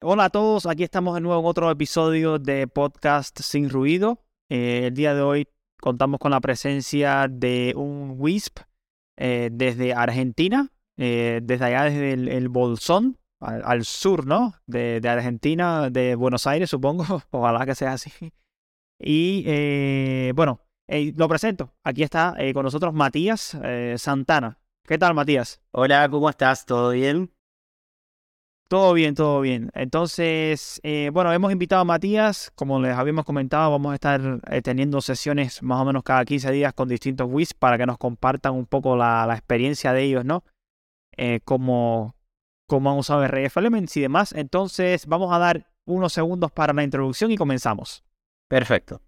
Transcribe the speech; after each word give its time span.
Hola 0.00 0.26
a 0.26 0.30
todos, 0.30 0.66
aquí 0.66 0.84
estamos 0.84 1.16
de 1.16 1.20
nuevo 1.20 1.40
en 1.40 1.46
otro 1.46 1.68
episodio 1.72 2.38
de 2.38 2.68
Podcast 2.68 3.40
Sin 3.40 3.68
Ruido. 3.68 4.22
Eh, 4.48 4.86
el 4.86 4.94
día 4.94 5.12
de 5.12 5.22
hoy 5.22 5.48
contamos 5.80 6.20
con 6.20 6.30
la 6.30 6.40
presencia 6.40 7.26
de 7.28 7.74
un 7.76 8.14
WISP 8.16 8.60
eh, 9.16 9.48
desde 9.50 9.94
Argentina, 9.94 10.70
eh, 10.96 11.40
desde 11.42 11.64
allá 11.64 11.82
desde 11.90 12.12
el, 12.12 12.48
Bolsón, 12.48 13.18
al, 13.40 13.84
sur, 13.84 14.24
¿no? 14.24 14.54
De, 14.68 15.00
Argentina, 15.04 15.90
de 15.90 16.14
Buenos 16.14 16.46
Aires, 16.46 16.70
supongo. 16.70 17.04
Ojalá 17.32 17.66
que 17.66 17.74
sea 17.74 17.94
así. 17.94 18.12
Y 19.00 20.30
bueno, 20.30 20.60
lo 20.86 21.28
presento. 21.28 21.74
Aquí 21.82 22.04
está 22.04 22.36
con 22.54 22.62
nosotros 22.62 22.94
Matías 22.94 23.58
Santana. 23.96 24.60
¿Qué 24.86 24.96
tal, 24.96 25.14
Matías? 25.14 25.60
Hola, 25.72 26.08
¿cómo 26.08 26.30
estás? 26.30 26.66
¿Todo 26.66 26.90
bien? 26.90 27.32
Todo 28.68 28.92
bien, 28.92 29.14
todo 29.14 29.40
bien. 29.40 29.70
Entonces, 29.72 30.78
eh, 30.82 31.08
bueno, 31.10 31.32
hemos 31.32 31.50
invitado 31.50 31.80
a 31.80 31.84
Matías, 31.86 32.52
como 32.54 32.78
les 32.78 32.94
habíamos 32.94 33.24
comentado, 33.24 33.70
vamos 33.70 33.92
a 33.92 33.94
estar 33.94 34.20
eh, 34.50 34.60
teniendo 34.60 35.00
sesiones 35.00 35.62
más 35.62 35.80
o 35.80 35.86
menos 35.86 36.02
cada 36.02 36.22
15 36.26 36.52
días 36.52 36.74
con 36.74 36.86
distintos 36.86 37.26
WIS 37.30 37.54
para 37.54 37.78
que 37.78 37.86
nos 37.86 37.96
compartan 37.96 38.52
un 38.52 38.66
poco 38.66 38.94
la, 38.94 39.26
experiencia 39.32 39.94
de 39.94 40.02
ellos, 40.02 40.26
¿no? 40.26 40.44
Eh, 41.16 41.40
cómo, 41.46 42.14
cómo 42.66 42.90
han 42.90 42.98
usado 42.98 43.26
RF 43.26 43.56
Elements 43.56 43.96
y 43.96 44.02
demás. 44.02 44.34
Entonces, 44.34 45.06
vamos 45.06 45.32
a 45.32 45.38
dar 45.38 45.70
unos 45.86 46.12
segundos 46.12 46.52
para 46.52 46.74
la 46.74 46.84
introducción 46.84 47.30
y 47.30 47.38
comenzamos. 47.38 48.04
Perfecto. 48.48 49.00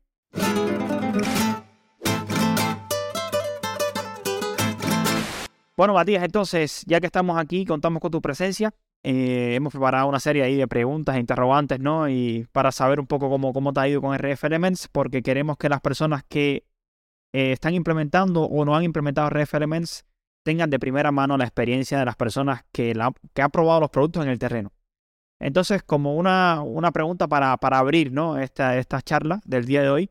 Bueno, 5.77 5.93
Matías, 5.93 6.24
entonces, 6.24 6.83
ya 6.87 6.99
que 6.99 7.07
estamos 7.07 7.38
aquí, 7.38 7.66
contamos 7.66 8.01
con 8.01 8.11
tu 8.11 8.23
presencia. 8.23 8.73
Eh, 9.03 9.55
hemos 9.55 9.73
preparado 9.73 10.07
una 10.09 10.21
serie 10.21 10.43
ahí 10.43 10.57
de 10.57 10.69
preguntas 10.69 11.17
e 11.17 11.21
interrogantes, 11.21 11.81
¿no? 11.81 12.09
Y 12.09 12.47
para 12.53 12.71
saber 12.71 13.01
un 13.01 13.07
poco 13.07 13.31
cómo, 13.31 13.53
cómo 13.53 13.73
te 13.73 13.81
ha 13.81 13.89
ido 13.89 14.03
con 14.03 14.15
RF 14.15 14.45
Elements, 14.45 14.89
porque 14.89 15.23
queremos 15.23 15.57
que 15.57 15.71
las 15.71 15.80
personas 15.80 16.23
que 16.24 16.66
eh, 17.33 17.52
están 17.52 17.74
implementando 17.74 18.43
o 18.43 18.65
no 18.65 18.77
han 18.77 18.85
implementado 18.85 19.30
RF 19.30 19.55
Elements 19.55 20.05
tengan 20.45 20.69
de 20.69 20.79
primera 20.79 21.13
mano 21.13 21.39
la 21.39 21.45
experiencia 21.45 21.99
de 21.99 22.05
las 22.05 22.16
personas 22.16 22.65
que, 22.73 22.95
la, 22.95 23.13
que 23.33 23.43
han 23.43 23.51
probado 23.51 23.80
los 23.80 23.91
productos 23.91 24.23
en 24.24 24.30
el 24.30 24.39
terreno. 24.39 24.73
Entonces, 25.39 25.83
como 25.83 26.17
una, 26.17 26.61
una 26.63 26.93
pregunta 26.93 27.27
para, 27.27 27.57
para 27.57 27.79
abrir 27.79 28.13
¿no? 28.13 28.39
esta, 28.39 28.77
esta 28.77 29.01
charla 29.01 29.41
del 29.46 29.65
día 29.65 29.80
de 29.80 29.89
hoy, 29.89 30.11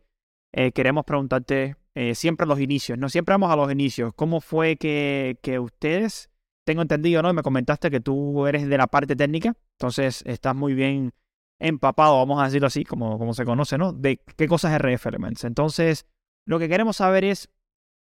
eh, 0.51 0.71
queremos 0.71 1.05
preguntarte 1.05 1.75
siempre 2.13 2.47
los 2.47 2.61
inicios, 2.61 2.97
¿no? 2.97 3.09
Siempre 3.09 3.33
vamos 3.33 3.51
a 3.51 3.57
los 3.57 3.69
inicios. 3.69 4.13
¿Cómo 4.15 4.39
fue 4.39 4.77
que, 4.77 5.37
que 5.41 5.59
ustedes 5.59 6.29
tengo 6.69 6.83
entendido, 6.83 7.23
¿no? 7.23 7.33
Me 7.33 7.41
comentaste 7.41 7.89
que 7.89 7.99
tú 7.99 8.45
eres 8.45 8.69
de 8.69 8.77
la 8.77 8.85
parte 8.85 9.15
técnica, 9.15 9.55
entonces 9.79 10.21
estás 10.27 10.55
muy 10.55 10.75
bien 10.75 11.15
empapado, 11.57 12.15
vamos 12.17 12.39
a 12.39 12.45
decirlo 12.45 12.67
así, 12.67 12.85
como, 12.85 13.17
como 13.17 13.33
se 13.33 13.43
conoce, 13.43 13.79
¿no? 13.79 13.91
De 13.91 14.21
qué 14.37 14.47
cosas 14.47 14.73
es 14.73 14.77
RF 14.79 15.07
Elements. 15.07 15.45
Entonces, 15.45 16.05
lo 16.45 16.59
que 16.59 16.69
queremos 16.69 16.97
saber 16.97 17.23
es 17.23 17.49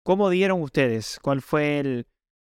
cómo 0.03 0.29
dieron 0.29 0.61
ustedes, 0.61 1.19
cuál 1.21 1.41
fue 1.41 1.79
el, 1.79 2.07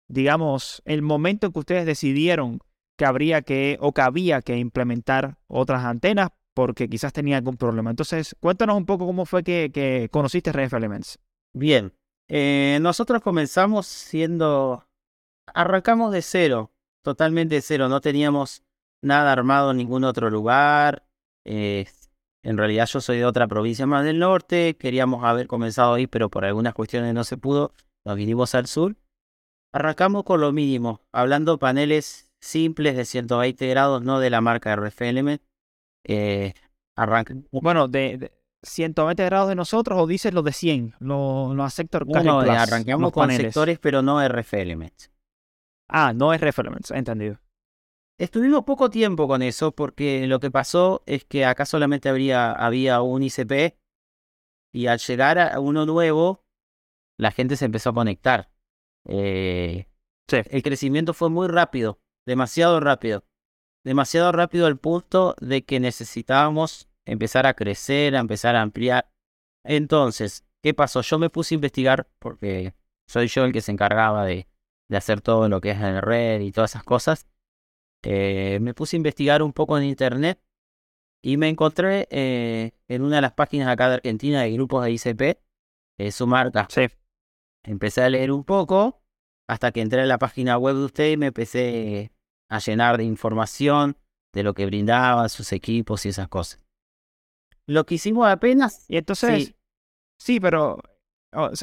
digamos, 0.08 0.81
el 0.86 1.02
momento 1.02 1.47
en 1.47 1.52
que 1.52 1.59
ustedes 1.59 1.86
decidieron 1.86 2.59
que 2.97 3.03
habría 3.03 3.42
que 3.42 3.77
o 3.81 3.92
que 3.92 4.02
había 4.02 4.42
que 4.42 4.55
implementar 4.55 5.38
otras 5.47 5.83
antenas 5.83 6.30
porque 6.53 6.88
quizás 6.88 7.11
tenía 7.11 7.36
algún 7.36 7.58
problema. 7.58 7.89
Entonces, 7.89 8.38
cuéntanos 8.39 8.77
un 8.77 8.86
poco 8.86 9.05
cómo 9.05 9.25
fue 9.25 9.44
que, 9.44 10.08
conociste 10.14 10.53
RF 10.53 10.77
Elements. 10.77 11.20
Bien, 11.53 11.94
eh, 12.30 12.80
nosotros 12.81 13.22
comenzamos 13.22 13.86
siendo 13.86 14.88
arrancamos 15.53 16.11
de 16.11 16.22
cero, 16.22 16.72
totalmente 17.03 17.55
de 17.55 17.61
cero. 17.61 17.89
No 17.89 18.02
teníamos 18.02 18.64
nada 19.02 19.31
armado 19.31 19.72
en 19.72 19.78
ningún 19.78 20.03
otro 20.03 20.30
lugar. 20.30 21.03
Eh, 21.45 21.88
en 22.44 22.58
realidad 22.58 22.88
yo 22.88 23.02
soy 23.02 23.17
de 23.17 23.25
otra 23.25 23.47
provincia 23.47 23.86
más 23.86 24.05
del 24.05 24.20
norte. 24.20 24.75
Queríamos 24.77 25.23
haber 25.23 25.47
comenzado 25.47 25.94
ahí, 25.94 26.08
pero 26.08 26.30
por 26.30 26.45
algunas 26.45 26.73
cuestiones 26.73 27.14
no 27.14 27.23
se 27.23 27.38
pudo. 27.38 27.73
Nos 28.05 28.15
vinimos 28.15 28.55
al 28.55 28.67
sur. 28.67 28.95
Arrancamos 29.73 30.23
con 30.23 30.42
lo 30.42 30.52
mínimo, 30.52 31.02
hablando 31.11 31.59
paneles 31.59 32.32
simples 32.42 32.95
de 32.95 33.05
120 33.05 33.67
grados, 33.67 34.02
no 34.02 34.20
de 34.20 34.30
la 34.32 34.42
marca 34.42 34.76
RF 34.76 35.02
Element. 35.02 35.42
Eh, 36.05 36.54
Bueno, 37.52 37.88
de, 37.88 38.32
120 38.64 39.23
grados 39.26 39.49
de 39.49 39.55
nosotros 39.55 39.99
o 39.99 40.08
dices 40.08 40.33
los 40.33 40.43
de 40.43 40.52
100, 40.52 40.95
los, 40.99 41.55
los 41.55 41.73
sector 41.73 42.05
No, 42.08 42.39
arrancamos 42.39 43.11
con 43.11 43.32
sectores, 43.32 43.80
pero 43.80 44.02
no 44.02 44.26
RF 44.27 44.54
Element. 44.55 44.93
Ah, 45.89 46.14
no 46.14 46.33
es 46.33 46.39
Reference, 46.39 46.95
entendido. 46.95 47.39
Estuvimos 48.20 48.64
poco 48.64 48.89
tiempo 48.89 49.27
con 49.27 49.42
eso 49.42 49.72
porque 49.72 50.27
lo 50.27 50.39
que 50.39 50.52
pasó 50.52 51.04
es 51.05 51.26
que 51.26 51.45
acá 51.45 51.66
solamente 51.66 52.10
habría, 52.10 52.52
había 52.52 53.02
un 53.02 53.23
ICP 53.23 53.77
y 54.73 54.88
al 54.88 55.00
llegar 55.00 55.39
a 55.39 55.60
uno 55.60 55.86
nuevo, 55.86 56.44
la 57.17 57.32
gente 57.32 57.55
se 57.55 57.66
empezó 57.66 57.89
a 57.89 57.94
conectar. 57.94 58.52
Eh, 59.08 59.88
El 60.27 60.61
crecimiento 60.61 61.14
fue 61.14 61.30
muy 61.30 61.48
rápido, 61.48 62.00
demasiado 62.27 62.80
rápido. 62.80 63.26
Demasiado 63.83 64.32
rápido 64.32 64.67
al 64.67 64.77
punto 64.77 65.36
de 65.39 65.64
que 65.64 65.80
necesitábamos 65.80 66.89
empezar 67.06 67.48
a 67.48 67.54
crecer, 67.54 68.16
a 68.16 68.20
empezar 68.20 68.56
a 68.56 68.61
ampliar. 68.61 69.10
Entonces, 69.64 70.45
¿qué 70.61 70.73
pasó? 70.73 71.02
Yo 71.02 71.17
me 71.17 71.30
puse 71.30 71.56
a 71.56 71.58
investigar 71.58 72.08
porque 72.20 72.76
soy 73.08 73.27
yo 73.27 73.45
el 73.45 73.54
que 73.54 73.61
se 73.61 73.71
encargaba 73.71 74.26
de, 74.26 74.48
de 74.89 74.98
hacer 74.98 75.22
todo 75.22 75.48
lo 75.48 75.61
que 75.61 75.72
es 75.72 75.80
en 75.80 76.02
red 76.02 76.42
y 76.42 76.52
todas 76.52 76.72
esas 76.72 76.83
cosas, 76.83 77.27
eh, 78.04 78.60
me 78.61 78.73
puse 78.73 78.95
a 78.95 78.98
investigar 78.98 79.42
un 79.42 79.54
poco 79.54 79.77
en 79.77 79.86
internet 79.86 80.42
y 81.23 81.38
me 81.38 81.50
encontré 81.50 82.08
eh, 82.11 82.72
en 82.88 83.02
una 83.02 83.17
de 83.17 83.22
las 83.22 83.33
páginas 83.33 83.67
acá 83.67 83.89
de 83.89 83.95
Argentina 83.95 84.42
de 84.42 84.52
grupos 84.52 84.83
de 84.83 84.92
ICP, 84.92 85.42
eh, 85.98 86.11
su 86.11 86.27
marca. 86.27 86.67
Sí. 86.70 86.88
Empecé 87.64 88.02
a 88.02 88.10
leer 88.10 88.32
un 88.32 88.44
poco 88.44 89.02
hasta 89.48 89.72
que 89.72 89.82
entré 89.82 90.02
a 90.02 90.05
la 90.05 90.17
página 90.17 90.58
web 90.58 90.76
de 90.76 90.86
usted 90.86 91.11
y 91.11 91.17
me 91.17 91.27
empecé 91.27 92.11
a 92.50 92.60
llenar 92.60 92.98
de 92.98 93.04
información 93.04 93.98
de 94.33 94.44
lo 94.44 94.54
que 94.54 94.66
brindaban 94.66 95.30
sus 95.30 95.52
equipos 95.52 96.06
y 96.06 96.10
esas 96.10 96.30
cosas. 96.30 96.61
Lo 97.67 97.86
que 97.86 97.95
hicimos 97.95 98.27
apenas. 98.27 98.86
Y 98.89 98.98
entonces. 98.98 99.56
Sí, 100.20 100.39
pero. 100.39 100.82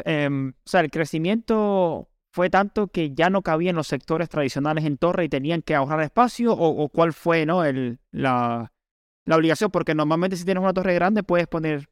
Em, 0.05 0.51
o 0.51 0.69
sea, 0.69 0.81
el 0.81 0.91
crecimiento 0.91 2.09
fue 2.37 2.51
tanto 2.51 2.89
que 2.89 3.15
ya 3.15 3.31
no 3.31 3.41
cabían 3.41 3.77
los 3.77 3.87
sectores 3.87 4.29
tradicionales 4.29 4.85
en 4.85 4.99
torre 4.99 5.25
y 5.25 5.31
tenían 5.31 5.63
que 5.63 5.75
ahorrar 5.75 6.03
espacio 6.03 6.53
o, 6.53 6.87
cuál 6.91 7.15
fue 7.15 7.47
¿no? 7.47 7.65
El, 7.65 7.99
la, 8.11 8.75
la, 9.25 9.37
obligación, 9.37 9.71
porque 9.71 9.95
normalmente 9.95 10.37
si 10.37 10.45
tienes 10.45 10.63
una 10.63 10.75
torre 10.75 10.93
grande 10.93 11.23
puedes 11.23 11.47
poner, 11.47 11.89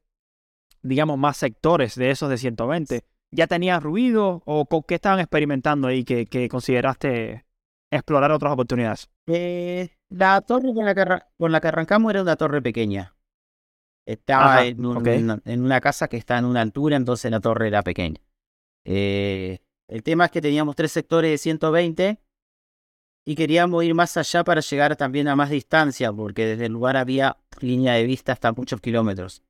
digamos, 0.83 1.16
más 1.16 1.38
sectores 1.38 1.94
de 1.94 2.10
esos 2.10 2.28
de 2.28 2.37
120. 2.37 3.04
¿Ya 3.31 3.47
tenías 3.47 3.83
ruido 3.83 4.43
o 4.44 4.66
con 4.66 4.83
qué 4.83 4.97
estaban 4.97 5.19
experimentando 5.19 5.88
ahí 5.88 6.04
que, 6.04 6.27
que 6.27 6.50
consideraste 6.50 7.47
explorar 7.91 8.31
otras 8.31 8.53
oportunidades? 8.53 9.09
Eh, 9.27 9.97
la 10.10 10.43
torre 10.43 10.75
con 10.75 10.84
la, 10.84 10.94
que, 10.94 11.06
con 11.38 11.53
la 11.53 11.60
que 11.62 11.69
arrancamos 11.69 12.10
era 12.10 12.21
una 12.21 12.37
torre 12.37 12.60
pequeña. 12.60 13.16
Estaba 14.06 14.66
en, 14.66 15.41
en, 15.47 15.65
una 15.65 15.81
casa 15.81 16.09
que 16.09 16.19
está 16.19 16.37
en 16.37 16.44
una 16.44 16.60
altura, 16.60 16.97
entonces 16.97 17.31
la 17.31 17.41
torre 17.41 17.69
era 17.69 17.83
pequeña. 17.83 18.21
Eh, 18.84 19.60
el 19.89 20.03
tema 20.03 20.27
es 20.27 20.31
que 20.31 20.41
teníamos 20.41 20.77
tres 20.77 20.93
sectores 20.93 21.31
de 21.31 21.39
120 21.39 22.21
y 23.27 23.34
queríamos 23.34 23.84
ir 23.84 23.95
más 23.95 24.17
allá 24.17 24.45
para 24.45 24.61
llegar 24.61 24.97
también 24.97 25.28
a 25.28 25.37
más 25.37 25.50
distancia, 25.50 26.12
porque 26.12 26.47
desde 26.47 26.67
el 26.67 26.72
lugar 26.72 26.97
había 26.97 27.39
línea 27.61 27.95
de 27.95 28.05
vista 28.05 28.33
hasta 28.33 28.53
muchos 28.53 28.81
kilómetros. 28.81 29.43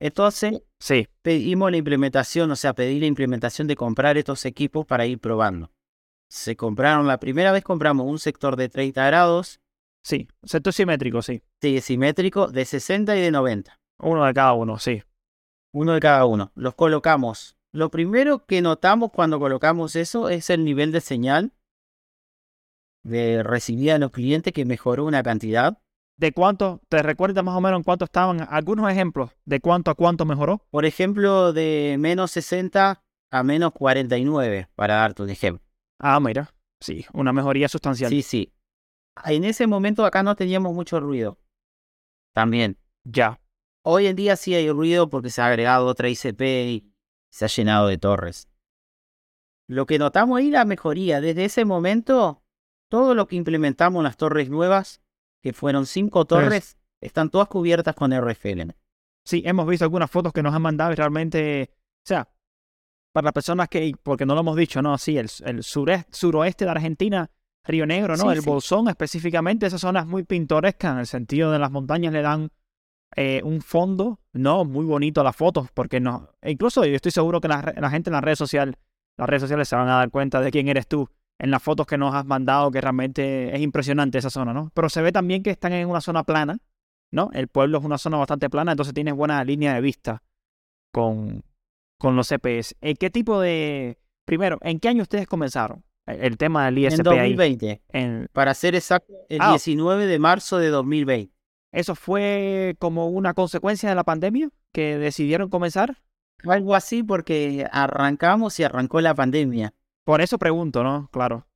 Entonces, 0.00 0.62
sí. 0.78 1.08
pedimos 1.22 1.70
la 1.70 1.76
implementación, 1.76 2.50
o 2.50 2.56
sea, 2.56 2.74
pedí 2.74 3.00
la 3.00 3.06
implementación 3.06 3.66
de 3.66 3.76
comprar 3.76 4.16
estos 4.16 4.44
equipos 4.46 4.86
para 4.86 5.06
ir 5.06 5.18
probando. 5.18 5.70
Se 6.30 6.56
compraron, 6.56 7.06
la 7.06 7.18
primera 7.18 7.52
vez 7.52 7.64
compramos 7.64 8.06
un 8.06 8.18
sector 8.18 8.56
de 8.56 8.68
30 8.68 9.04
grados. 9.06 9.60
Sí, 10.04 10.28
sector 10.44 10.72
simétrico, 10.72 11.20
sí. 11.20 11.42
Sí, 11.60 11.80
simétrico, 11.80 12.48
de 12.48 12.64
60 12.64 13.16
y 13.16 13.20
de 13.20 13.30
90. 13.30 13.78
Uno 14.00 14.24
de 14.24 14.34
cada 14.34 14.52
uno, 14.52 14.78
sí. 14.78 15.02
Uno 15.74 15.94
de 15.94 16.00
cada 16.00 16.24
uno. 16.26 16.52
Los 16.54 16.74
colocamos 16.74 17.57
lo 17.72 17.90
primero 17.90 18.44
que 18.46 18.62
notamos 18.62 19.10
cuando 19.12 19.38
colocamos 19.38 19.96
eso 19.96 20.28
es 20.28 20.50
el 20.50 20.64
nivel 20.64 20.92
de 20.92 21.00
señal 21.00 21.52
de 23.02 23.42
recibida 23.42 23.94
de 23.94 23.98
los 24.00 24.10
clientes 24.10 24.52
que 24.52 24.64
mejoró 24.64 25.04
una 25.04 25.22
cantidad. 25.22 25.78
¿De 26.16 26.32
cuánto? 26.32 26.80
¿Te 26.88 27.02
recuerdas 27.02 27.44
más 27.44 27.56
o 27.56 27.60
menos 27.60 27.78
en 27.78 27.84
cuánto 27.84 28.04
estaban? 28.04 28.46
Algunos 28.50 28.90
ejemplos 28.90 29.30
de 29.44 29.60
cuánto 29.60 29.90
a 29.90 29.94
cuánto 29.94 30.24
mejoró. 30.24 30.66
Por 30.70 30.84
ejemplo, 30.84 31.52
de 31.52 31.96
menos 31.98 32.32
60 32.32 33.02
a 33.30 33.42
menos 33.42 33.72
49, 33.72 34.68
para 34.74 34.96
darte 34.96 35.22
un 35.22 35.30
ejemplo. 35.30 35.64
Ah, 35.98 36.18
mira. 36.18 36.52
Sí, 36.80 37.06
una 37.12 37.32
mejoría 37.32 37.68
sustancial. 37.68 38.10
Sí, 38.10 38.22
sí. 38.22 38.52
En 39.24 39.44
ese 39.44 39.66
momento 39.66 40.04
acá 40.04 40.22
no 40.22 40.34
teníamos 40.34 40.74
mucho 40.74 40.98
ruido. 41.00 41.38
También. 42.34 42.78
Ya. 43.04 43.40
Hoy 43.84 44.06
en 44.06 44.16
día 44.16 44.36
sí 44.36 44.54
hay 44.54 44.70
ruido 44.70 45.08
porque 45.08 45.30
se 45.30 45.40
ha 45.40 45.46
agregado 45.46 45.86
otra 45.86 46.08
ICP 46.08 46.40
y 46.40 46.92
se 47.30 47.44
ha 47.44 47.48
llenado 47.48 47.88
de 47.88 47.98
torres. 47.98 48.48
Lo 49.68 49.86
que 49.86 49.98
notamos 49.98 50.38
ahí 50.38 50.50
la 50.50 50.64
mejoría. 50.64 51.20
Desde 51.20 51.44
ese 51.44 51.64
momento, 51.64 52.42
todo 52.88 53.14
lo 53.14 53.26
que 53.26 53.36
implementamos 53.36 54.00
en 54.00 54.04
las 54.04 54.16
torres 54.16 54.48
nuevas 54.48 55.02
que 55.42 55.52
fueron 55.52 55.86
cinco 55.86 56.24
torres, 56.24 56.78
están 57.00 57.30
todas 57.30 57.48
cubiertas 57.48 57.94
con 57.94 58.12
RFL. 58.12 58.72
Sí, 59.24 59.42
hemos 59.44 59.66
visto 59.68 59.84
algunas 59.84 60.10
fotos 60.10 60.32
que 60.32 60.42
nos 60.42 60.54
han 60.54 60.62
mandado 60.62 60.92
y 60.92 60.96
realmente, 60.96 61.70
o 61.72 62.06
sea, 62.06 62.28
para 63.12 63.26
las 63.26 63.32
personas 63.32 63.68
que, 63.68 63.94
porque 64.02 64.26
no 64.26 64.34
lo 64.34 64.40
hemos 64.40 64.56
dicho, 64.56 64.82
no, 64.82 64.96
sí, 64.98 65.16
el, 65.16 65.28
el 65.44 65.62
sureste, 65.62 66.10
suroeste 66.12 66.64
de 66.64 66.70
Argentina, 66.70 67.30
Río 67.64 67.86
Negro, 67.86 68.16
¿no? 68.16 68.24
Sí, 68.24 68.28
el 68.36 68.42
sí. 68.42 68.48
Bolsón 68.48 68.88
específicamente, 68.88 69.66
esa 69.66 69.78
zona 69.78 70.00
es 70.00 70.06
muy 70.06 70.24
pintoresca 70.24 70.90
en 70.90 70.98
el 70.98 71.06
sentido 71.06 71.52
de 71.52 71.58
las 71.58 71.70
montañas 71.70 72.12
le 72.12 72.22
dan 72.22 72.50
eh, 73.16 73.40
un 73.44 73.60
fondo, 73.62 74.20
¿no? 74.32 74.64
Muy 74.64 74.84
bonito 74.84 75.22
las 75.24 75.34
fotos, 75.36 75.68
porque 75.72 76.00
no, 76.00 76.30
e 76.42 76.50
incluso 76.52 76.84
yo 76.84 76.94
estoy 76.96 77.12
seguro 77.12 77.40
que 77.40 77.48
la, 77.48 77.74
la 77.76 77.90
gente 77.90 78.10
en 78.10 78.14
las 78.14 78.22
redes 78.24 78.38
sociales, 78.38 78.74
las 79.16 79.28
redes 79.28 79.42
sociales 79.42 79.68
se 79.68 79.76
van 79.76 79.88
a 79.88 79.96
dar 79.96 80.10
cuenta 80.10 80.40
de 80.40 80.50
quién 80.50 80.68
eres 80.68 80.86
tú 80.86 81.08
en 81.40 81.50
las 81.50 81.62
fotos 81.62 81.86
que 81.86 81.96
nos 81.98 82.14
has 82.14 82.24
mandado, 82.24 82.70
que 82.70 82.80
realmente 82.80 83.54
es 83.54 83.60
impresionante 83.60 84.18
esa 84.18 84.30
zona, 84.30 84.52
¿no? 84.52 84.70
Pero 84.74 84.88
se 84.88 85.02
ve 85.02 85.12
también 85.12 85.42
que 85.42 85.50
están 85.50 85.72
en 85.72 85.88
una 85.88 86.00
zona 86.00 86.24
plana, 86.24 86.58
¿no? 87.12 87.30
El 87.32 87.48
pueblo 87.48 87.78
es 87.78 87.84
una 87.84 87.98
zona 87.98 88.16
bastante 88.18 88.50
plana, 88.50 88.72
entonces 88.72 88.92
tienes 88.94 89.14
buena 89.14 89.42
línea 89.44 89.74
de 89.74 89.80
vista 89.80 90.22
con, 90.92 91.42
con 91.98 92.16
los 92.16 92.28
CPS. 92.28 92.74
Eh, 92.80 92.94
¿Qué 92.94 93.10
tipo 93.10 93.40
de... 93.40 93.98
Primero, 94.26 94.58
¿en 94.62 94.78
qué 94.78 94.88
año 94.88 95.02
ustedes 95.02 95.26
comenzaron? 95.26 95.84
El, 96.06 96.20
el 96.24 96.36
tema 96.36 96.66
del 96.66 96.78
ISP 96.78 97.00
En 97.00 97.08
ahí. 97.08 97.34
2020, 97.34 97.82
En- 97.90 98.28
para 98.32 98.52
ser 98.54 98.74
exacto, 98.74 99.12
el 99.28 99.38
Ah. 99.40 99.50
19 99.50 100.06
de 100.06 100.18
marzo 100.18 100.58
de 100.58 100.68
2020. 100.68 101.32
¿Eso 101.72 101.94
fue 101.94 102.76
como 102.78 103.08
una 103.08 103.34
consecuencia 103.34 103.88
de 103.88 103.94
la 103.94 104.04
pandemia 104.04 104.50
que 104.72 104.98
decidieron 104.98 105.48
comenzar? 105.50 105.98
Algo 106.44 106.74
así 106.74 107.02
porque 107.02 107.66
arrancamos 107.72 108.58
y 108.60 108.64
arrancó 108.64 109.00
la 109.00 109.14
pandemia. 109.14 109.74
Por 110.04 110.20
eso 110.20 110.38
pregunto, 110.38 110.82
¿no? 110.82 111.08
Claro. 111.12 111.46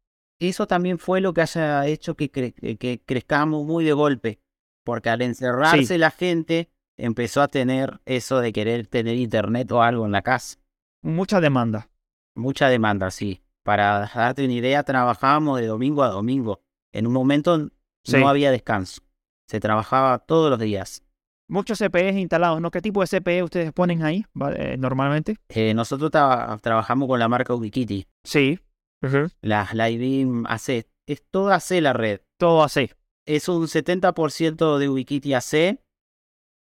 Eso 0.40 0.66
también 0.66 0.98
fue 0.98 1.20
lo 1.20 1.32
que 1.32 1.42
haya 1.42 1.86
hecho 1.86 2.14
que, 2.16 2.30
cre- 2.30 2.78
que 2.78 3.00
crezcamos 3.04 3.64
muy 3.64 3.84
de 3.84 3.92
golpe. 3.92 4.40
Porque 4.84 5.08
al 5.10 5.22
encerrarse 5.22 5.96
la 5.98 6.10
gente 6.10 6.68
empezó 6.98 7.40
a 7.40 7.48
tener 7.48 8.00
eso 8.04 8.40
de 8.40 8.52
querer 8.52 8.88
tener 8.88 9.16
internet 9.16 9.70
o 9.70 9.80
algo 9.82 10.04
en 10.04 10.12
la 10.12 10.22
casa. 10.22 10.58
Mucha 11.02 11.40
demanda. 11.40 11.88
Mucha 12.34 12.68
demanda, 12.68 13.10
sí. 13.12 13.42
Para 13.62 14.10
darte 14.12 14.44
una 14.44 14.54
idea, 14.54 14.82
trabajábamos 14.82 15.60
de 15.60 15.66
domingo 15.68 16.02
a 16.02 16.08
domingo. 16.08 16.60
En 16.92 17.06
un 17.06 17.12
momento 17.12 17.70
Sí. 18.04 18.16
no 18.18 18.28
había 18.28 18.50
descanso. 18.50 19.00
Se 19.52 19.60
trabajaba 19.60 20.18
todos 20.18 20.48
los 20.48 20.58
días. 20.58 21.04
Muchos 21.46 21.78
CPEs 21.78 22.16
instalados, 22.16 22.58
¿no? 22.62 22.70
¿Qué 22.70 22.80
tipo 22.80 23.02
de 23.02 23.06
CPE 23.06 23.42
ustedes 23.42 23.70
ponen 23.74 24.02
ahí 24.02 24.24
eh, 24.56 24.76
normalmente? 24.78 25.36
Eh, 25.50 25.74
nosotros 25.74 26.10
tra- 26.10 26.58
trabajamos 26.62 27.06
con 27.06 27.18
la 27.20 27.28
marca 27.28 27.52
Ubiquiti. 27.54 28.06
Sí. 28.24 28.58
La 29.42 29.68
Livebeam 29.74 30.46
AC. 30.46 30.86
Es 31.06 31.22
toda 31.30 31.56
AC 31.56 31.82
la 31.82 31.92
red. 31.92 32.20
Todo 32.38 32.62
así. 32.62 32.88
Es 33.26 33.46
un 33.50 33.66
70% 33.68 34.78
de 34.78 34.88
Ubiquiti 34.88 35.34
AC 35.34 35.78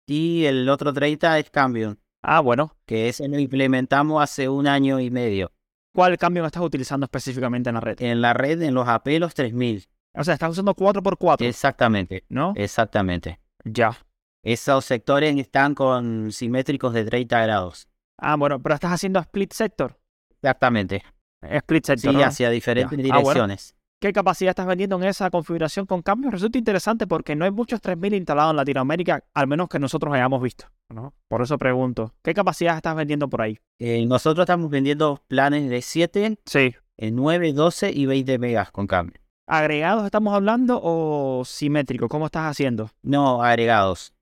y 0.08 0.46
el 0.46 0.70
otro 0.70 0.94
30% 0.94 1.40
es 1.40 1.50
Cambium, 1.50 1.98
Ah, 2.24 2.40
bueno. 2.40 2.78
que 2.86 3.10
ese 3.10 3.28
lo 3.28 3.38
implementamos 3.38 4.24
hace 4.24 4.48
un 4.48 4.66
año 4.66 5.02
y 5.02 5.12
medio. 5.12 5.52
¿Cuál 5.94 6.18
cambio 6.18 6.46
estás 6.46 6.64
utilizando 6.64 7.04
específicamente 7.04 7.70
en 7.70 7.74
la 7.76 7.82
red? 7.82 8.02
En 8.02 8.22
la 8.22 8.34
red, 8.34 8.62
en 8.62 8.74
los 8.76 8.88
AP, 8.88 9.20
los 9.20 9.34
3000. 9.34 9.86
O 10.16 10.24
sea, 10.24 10.34
estás 10.34 10.52
usando 10.52 10.74
4x4, 10.76 11.46
Exactamente, 11.46 12.24
¿no? 12.30 12.54
exactamente. 12.56 13.40
Ya. 13.64 13.98
Esos 14.44 14.86
sectores 14.86 15.36
están 15.38 15.76
con 15.76 16.32
simétricos 16.32 16.94
de 16.94 17.04
30 17.06 17.42
grados. 17.44 17.88
Ah, 18.18 18.36
bueno, 18.36 18.60
pero 18.62 18.76
estás 18.76 18.92
haciendo 18.94 19.20
split 19.20 19.54
sector. 19.54 20.00
Exactamente. 20.32 21.04
Split 21.42 21.86
sector, 21.86 22.12
Sí, 22.12 22.18
¿no? 22.18 22.24
hacia 22.24 22.50
diferentes 22.50 22.98
Ya. 22.98 23.04
Ah, 23.06 23.18
bueno. 23.20 23.20
direcciones. 23.24 23.76
¿Qué 24.00 24.14
capacidad 24.14 24.52
estás 24.52 24.68
vendiendo 24.68 24.96
en 24.98 25.04
esa 25.06 25.30
configuración 25.32 25.88
con 25.88 26.04
cambios? 26.04 26.32
Resulta 26.32 26.58
interesante 26.60 27.08
porque 27.08 27.36
no 27.36 27.46
hay 27.46 27.52
muchos 27.52 27.82
3000 27.82 28.14
instalados 28.14 28.52
en 28.52 28.58
Latinoamérica, 28.58 29.24
al 29.34 29.48
menos 29.48 29.68
que 29.70 29.80
nosotros 29.80 30.14
hayamos 30.14 30.40
visto. 30.42 30.66
¿no? 30.90 31.14
Por 31.28 31.42
eso 31.42 31.58
pregunto, 31.58 32.14
¿qué 32.24 32.34
capacidad 32.36 32.76
estás 32.78 32.96
vendiendo 32.96 33.28
por 33.28 33.42
ahí? 33.42 33.58
Eh, 33.80 34.06
nosotros 34.06 34.44
estamos 34.44 34.70
vendiendo 34.70 35.24
planes 35.28 35.70
de 35.70 35.82
7, 35.82 36.38
Sí. 36.46 36.76
eh, 36.98 37.12
9, 37.12 37.54
12 37.54 37.92
y 37.92 38.06
20 38.06 38.38
megas 38.38 38.72
con 38.72 38.86
cambio. 38.88 39.20
¿Agregados 39.48 40.06
estamos 40.06 40.34
hablando 40.34 40.80
o 40.84 41.44
simétrico? 41.46 42.10
¿Cómo 42.10 42.26
estás 42.26 42.44
haciendo? 42.52 42.90
No 43.02 43.42
agregados. 43.44 44.14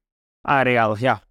Agregados, 0.43 0.99
ya. 0.99 1.23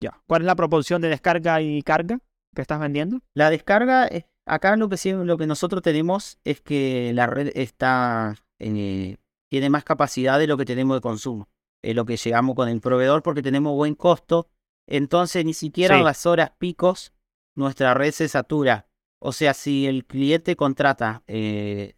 Ya. 0.00 0.20
¿Cuál 0.28 0.42
es 0.42 0.46
la 0.46 0.54
proporción 0.54 1.02
de 1.02 1.08
descarga 1.08 1.60
y 1.60 1.82
carga 1.82 2.18
que 2.54 2.62
estás 2.62 2.78
vendiendo? 2.78 3.18
La 3.34 3.50
descarga, 3.50 4.06
eh, 4.06 4.26
acá 4.46 4.76
lo 4.76 4.88
que, 4.88 4.96
sí- 4.96 5.12
lo 5.12 5.36
que 5.36 5.46
nosotros 5.48 5.82
tenemos 5.82 6.38
es 6.44 6.60
que 6.60 7.12
la 7.14 7.26
red 7.26 7.50
está 7.56 8.36
eh, 8.60 9.16
tiene 9.50 9.68
más 9.70 9.82
capacidad 9.84 10.38
de 10.38 10.46
lo 10.46 10.56
que 10.56 10.64
tenemos 10.64 10.96
de 10.96 11.00
consumo. 11.00 11.48
Es 11.82 11.94
lo 11.96 12.04
que 12.04 12.16
llegamos 12.16 12.54
con 12.54 12.68
el 12.68 12.80
proveedor 12.80 13.22
porque 13.22 13.42
tenemos 13.42 13.74
buen 13.74 13.94
costo. 13.96 14.48
Entonces, 14.88 15.44
ni 15.44 15.54
siquiera 15.54 15.94
Sí. 15.96 15.98
en 16.00 16.04
las 16.04 16.24
horas 16.26 16.52
picos 16.56 17.12
nuestra 17.56 17.94
red 17.94 18.12
se 18.12 18.28
satura. 18.28 18.86
O 19.20 19.32
sea, 19.32 19.54
si 19.54 19.86
el 19.86 20.04
cliente 20.06 20.54
contrata 20.56 21.22
eh, 21.26 21.94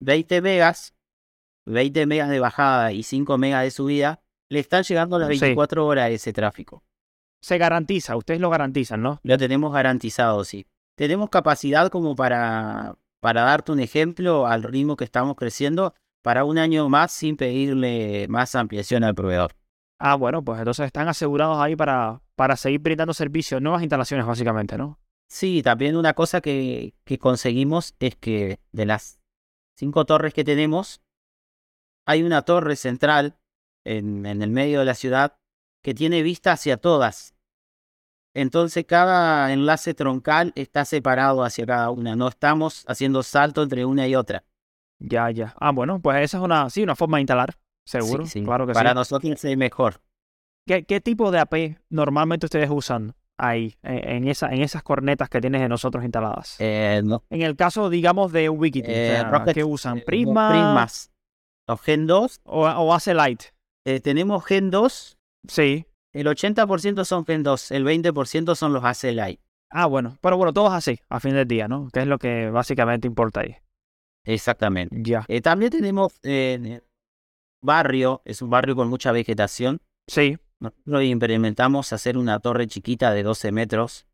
20 0.00 0.40
megas, 0.42 0.94
20 1.66 2.06
megas 2.06 2.28
de 2.28 2.40
bajada 2.40 2.92
y 2.92 3.02
5 3.02 3.38
megas 3.38 3.62
de 3.64 3.70
subida, 3.70 4.22
le 4.50 4.60
están 4.60 4.82
llegando 4.82 5.18
las 5.18 5.28
Sí. 5.28 5.40
24 5.40 5.86
horas 5.86 6.10
ese 6.10 6.32
tráfico. 6.32 6.84
Se 7.42 7.58
garantiza, 7.58 8.16
ustedes 8.16 8.40
lo 8.40 8.50
garantizan, 8.50 9.02
¿no? 9.02 9.20
Lo 9.22 9.36
tenemos 9.38 9.72
garantizado, 9.72 10.44
sí. 10.44 10.66
Tenemos 10.96 11.28
capacidad 11.28 11.90
como 11.90 12.14
para, 12.14 12.96
para 13.20 13.42
darte 13.42 13.72
un 13.72 13.80
ejemplo 13.80 14.46
al 14.46 14.62
ritmo 14.62 14.96
que 14.96 15.04
estamos 15.04 15.36
creciendo 15.36 15.94
para 16.22 16.44
un 16.44 16.56
año 16.56 16.88
más 16.88 17.12
sin 17.12 17.36
pedirle 17.36 18.26
más 18.28 18.54
ampliación 18.54 19.04
al 19.04 19.14
proveedor. 19.14 19.54
Ah, 19.98 20.14
bueno, 20.14 20.42
pues 20.42 20.58
entonces 20.58 20.86
están 20.86 21.08
asegurados 21.08 21.58
ahí 21.58 21.76
para, 21.76 22.22
para 22.34 22.56
seguir 22.56 22.80
brindando 22.80 23.12
servicios, 23.12 23.60
nuevas 23.60 23.82
instalaciones 23.82 24.26
básicamente, 24.26 24.78
¿no? 24.78 24.98
Sí, 25.28 25.62
también 25.62 25.96
una 25.96 26.14
cosa 26.14 26.40
que, 26.40 26.94
que 27.04 27.18
conseguimos 27.18 27.94
es 27.98 28.16
que 28.16 28.60
de 28.72 28.86
las 28.86 29.18
cinco 29.76 30.04
torres 30.04 30.34
que 30.34 30.44
tenemos, 30.44 31.00
hay 32.06 32.22
una 32.22 32.42
torre 32.42 32.76
central 32.76 33.38
en, 33.84 34.26
en 34.26 34.42
el 34.42 34.50
medio 34.50 34.80
de 34.80 34.84
la 34.84 34.94
ciudad 34.94 35.38
que 35.82 35.94
tiene 35.94 36.22
vista 36.22 36.52
hacia 36.52 36.76
todas. 36.76 37.34
Entonces 38.34 38.84
cada 38.84 39.52
enlace 39.52 39.94
troncal 39.94 40.52
está 40.56 40.84
separado 40.84 41.44
hacia 41.44 41.66
cada 41.66 41.90
una. 41.90 42.16
No 42.16 42.28
estamos 42.28 42.84
haciendo 42.88 43.22
salto 43.22 43.62
entre 43.62 43.84
una 43.84 44.08
y 44.08 44.16
otra. 44.16 44.44
Ya, 44.98 45.30
ya. 45.30 45.54
Ah, 45.58 45.70
bueno, 45.72 46.00
pues 46.00 46.22
esa 46.22 46.38
es 46.38 46.42
una, 46.42 46.68
sí, 46.70 46.82
una 46.82 46.96
forma 46.96 47.18
de 47.18 47.22
instalar, 47.22 47.56
seguro. 47.84 48.24
Sí, 48.24 48.40
sí. 48.40 48.44
Claro 48.44 48.66
que 48.66 48.72
Para 48.72 48.90
sí. 48.90 48.94
nosotros 48.96 49.44
es 49.44 49.56
mejor. 49.56 50.00
¿Qué, 50.66 50.84
qué 50.84 51.00
tipo 51.00 51.30
de 51.30 51.38
AP 51.38 51.54
normalmente 51.90 52.46
ustedes 52.46 52.70
usan 52.70 53.14
ahí, 53.38 53.74
en, 53.82 54.28
esa, 54.28 54.48
en 54.52 54.62
esas 54.62 54.82
cornetas 54.82 55.28
que 55.28 55.40
tienes 55.40 55.60
de 55.60 55.68
nosotros 55.68 56.04
instaladas? 56.04 56.56
Eh, 56.60 57.02
no, 57.04 57.22
en 57.30 57.42
el 57.42 57.56
caso, 57.56 57.90
digamos, 57.90 58.32
de 58.32 58.48
Wikiti, 58.48 58.90
o 58.90 58.94
eh, 58.94 59.06
sea, 59.20 59.30
Rocket- 59.30 59.54
¿qué 59.54 59.64
usan? 59.64 59.98
eh, 59.98 60.02
¿Prisma? 60.06 60.50
Prismas. 60.50 61.10
Los 61.68 61.80
Gen 61.80 62.06
2. 62.06 62.40
O, 62.44 62.66
o 62.66 62.94
AC 62.94 63.14
Light? 63.14 63.42
eh, 63.86 64.00
tenemos 64.00 64.44
Gen 64.44 64.70
2. 64.70 65.16
Sí. 65.48 65.86
El 66.12 66.26
80% 66.28 67.04
son 67.04 67.26
Gen 67.26 67.42
2. 67.42 67.70
El 67.72 67.84
20% 67.84 68.54
son 68.54 68.72
los 68.72 68.84
AC 68.84 69.12
Lite. 69.12 69.40
Ah, 69.70 69.86
bueno. 69.86 70.16
Pero 70.20 70.36
bueno, 70.36 70.52
todos 70.52 70.72
así, 70.72 71.00
a 71.08 71.18
fin 71.20 71.34
del 71.34 71.48
día, 71.48 71.66
¿no? 71.66 71.88
Que 71.92 72.00
es 72.00 72.06
lo 72.06 72.18
que 72.18 72.48
básicamente 72.50 73.08
importa 73.08 73.40
ahí. 73.40 73.56
Exactamente. 74.24 74.96
Ya. 75.02 75.26
También 75.42 75.70
tenemos 75.72 76.18
barrio. 77.62 78.22
Es 78.24 78.42
un 78.42 78.50
barrio 78.50 78.76
con 78.76 78.88
mucha 78.88 79.12
vegetación. 79.12 79.80
Sí. 80.08 80.38
Nosotros 80.60 81.02
implementamos 81.04 81.92
hacer 81.92 82.16
una 82.16 82.40
torre 82.40 82.66
chiquita 82.66 83.12
de 83.12 83.22
12 83.22 83.52
metros 83.52 84.06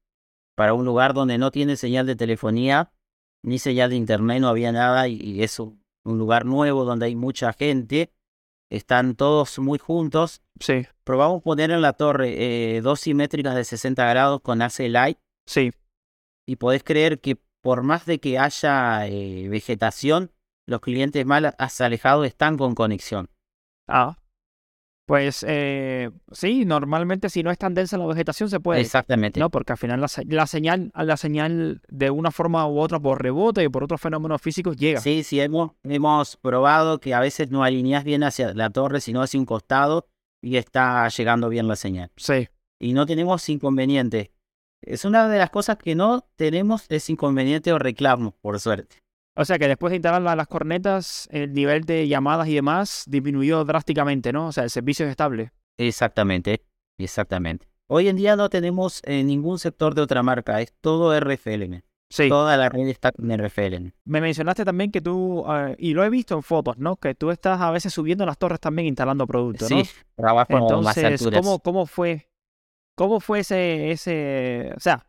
para 0.57 0.75
un 0.75 0.85
lugar 0.85 1.15
donde 1.15 1.39
no 1.39 1.51
tiene 1.51 1.77
señal 1.77 2.07
de 2.07 2.17
telefonía 2.17 2.93
ni 3.43 3.59
señal 3.59 3.91
de 3.91 3.97
internet, 3.97 4.41
no 4.41 4.49
había 4.49 4.73
nada 4.73 5.09
y, 5.09 5.15
y 5.21 5.43
es 5.43 5.59
un, 5.59 5.83
un 6.05 6.19
lugar 6.19 6.45
nuevo 6.45 6.85
donde 6.85 7.07
hay 7.07 7.17
mucha 7.17 7.53
gente. 7.53 8.13
Están 8.71 9.17
todos 9.17 9.59
muy 9.59 9.79
juntos. 9.79 10.43
Sí. 10.61 10.87
Probamos 11.05 11.43
poner 11.43 11.71
en 11.71 11.83
la 11.83 11.95
torre 11.95 12.77
eh, 12.77 12.81
dos 12.83 13.01
simétricas 13.01 13.55
de 13.55 13.65
60 13.65 14.07
grados 14.09 14.41
con 14.43 14.63
AC 14.63 14.81
Light 14.89 15.19
Sí. 15.47 15.73
y 16.47 16.57
podés 16.57 16.85
creer 16.85 17.21
que 17.21 17.37
por 17.63 17.83
más 17.83 18.07
de 18.07 18.21
que 18.21 18.39
haya 18.39 19.07
eh, 19.07 19.49
vegetación, 19.49 20.33
los 20.67 20.81
clientes 20.81 21.27
más 21.27 21.81
alejados 21.81 22.27
están 22.27 22.57
con 22.57 22.75
conexión. 22.75 23.29
Ah. 23.89 24.19
Pues 25.11 25.45
eh, 25.49 26.09
sí, 26.31 26.65
normalmente 26.65 27.31
si 27.31 27.43
no 27.43 27.51
es 27.51 27.59
tan 27.59 27.75
densa 27.75 27.99
la 27.99 28.07
vegetación 28.07 28.49
se 28.49 28.61
puede. 28.61 28.81
Exactamente. 28.81 29.41
No, 29.41 29.51
porque 29.51 29.73
al 29.73 29.77
final 29.77 30.01
la, 30.01 30.07
la 30.29 30.47
señal, 30.47 30.93
la 30.95 31.17
señal 31.17 31.83
de 31.89 32.11
una 32.11 32.31
forma 32.31 32.65
u 32.69 32.79
otra 32.79 33.01
por 33.01 33.21
rebote 33.21 33.65
y 33.65 33.69
por 33.69 33.83
otros 33.83 34.01
fenómenos 34.01 34.41
físicos 34.41 34.77
llega. 34.77 35.01
Sí, 35.01 35.25
sí, 35.25 35.41
hemos, 35.41 35.73
hemos 35.83 36.37
probado 36.37 37.01
que 37.01 37.13
a 37.13 37.19
veces 37.19 37.51
no 37.51 37.65
alineas 37.65 38.05
bien 38.05 38.23
hacia 38.23 38.55
la 38.55 38.71
torre, 38.71 39.01
sino 39.01 39.21
hacia 39.21 39.41
un 39.41 39.47
costado 39.47 40.07
y 40.41 40.59
está 40.59 41.09
llegando 41.09 41.49
bien 41.49 41.67
la 41.67 41.75
señal. 41.75 42.13
Sí. 42.17 42.47
Y 42.79 42.93
no 42.93 43.05
tenemos 43.05 43.49
inconveniente. 43.49 44.31
Es 44.81 45.05
una 45.05 45.27
de 45.27 45.39
las 45.39 45.51
cosas 45.51 45.77
que 45.77 45.97
no 45.97 46.25
tenemos 46.37 46.87
es 46.89 47.11
inconveniente 47.11 47.73
o 47.73 47.81
reclamo, 47.81 48.37
por 48.41 48.61
suerte. 48.61 48.99
O 49.37 49.45
sea 49.45 49.59
que 49.59 49.69
después 49.69 49.91
de 49.91 49.97
instalar 49.97 50.21
la- 50.23 50.37
las 50.37 50.49
cornetas, 50.49 51.29
el 51.31 51.53
nivel 51.53 51.85
de 51.85 52.09
llamadas 52.09 52.49
y 52.49 52.55
demás 52.55 53.05
disminuyó 53.07 53.65
drásticamente, 53.65 54.33
¿no? 54.33 54.49
O 54.49 54.53
sea, 54.53 54.65
el 54.65 54.71
servicio 54.71 55.07
es 55.07 55.11
estable. 55.11 55.53
Exactamente, 55.79 56.63
exactamente. 56.99 57.69
Hoy 57.89 58.09
en 58.09 58.17
día 58.17 58.37
no 58.37 58.49
tenemos 58.51 59.01
eh, 59.05 59.25
ningún 59.25 59.59
sector 59.59 59.95
de 59.95 60.03
otra 60.03 60.23
marca, 60.23 60.61
es 60.61 60.73
todo 60.81 61.19
RFLM. 61.19 61.83
Sí. 62.13 62.29
Toda 62.29 62.57
la 62.57 62.69
red 62.69 62.89
está 62.89 63.13
con 63.13 63.31
RFLM. 63.31 63.93
Me 64.05 64.21
mencionaste 64.21 64.65
también 64.65 64.91
que 64.91 65.01
tú, 65.01 65.45
eh, 65.49 65.77
y 65.79 65.95
lo 65.95 66.05
he 66.05 66.11
visto 66.11 66.35
en 66.35 66.43
fotos, 66.43 66.77
¿no? 66.79 66.97
Que 66.97 67.15
tú 67.15 67.31
estás 67.31 67.61
a 67.61 67.71
veces 67.71 67.95
subiendo 67.95 68.27
las 68.27 68.37
torres 68.37 68.59
también 68.61 68.89
instalando 68.89 69.27
productos, 69.29 69.71
¿no? 69.71 69.85
Sí, 69.85 69.91
trabajo 70.17 70.57
a 70.57 70.61
más 70.61 70.97
Entonces, 70.97 71.05
alturas. 71.05 71.41
¿cómo, 71.41 71.59
¿cómo 71.61 71.87
fue? 71.87 72.29
¿Cómo 72.97 73.21
fue 73.21 73.41
ese, 73.41 73.93
ese, 73.93 74.73
o 74.77 74.81
sea, 74.81 75.07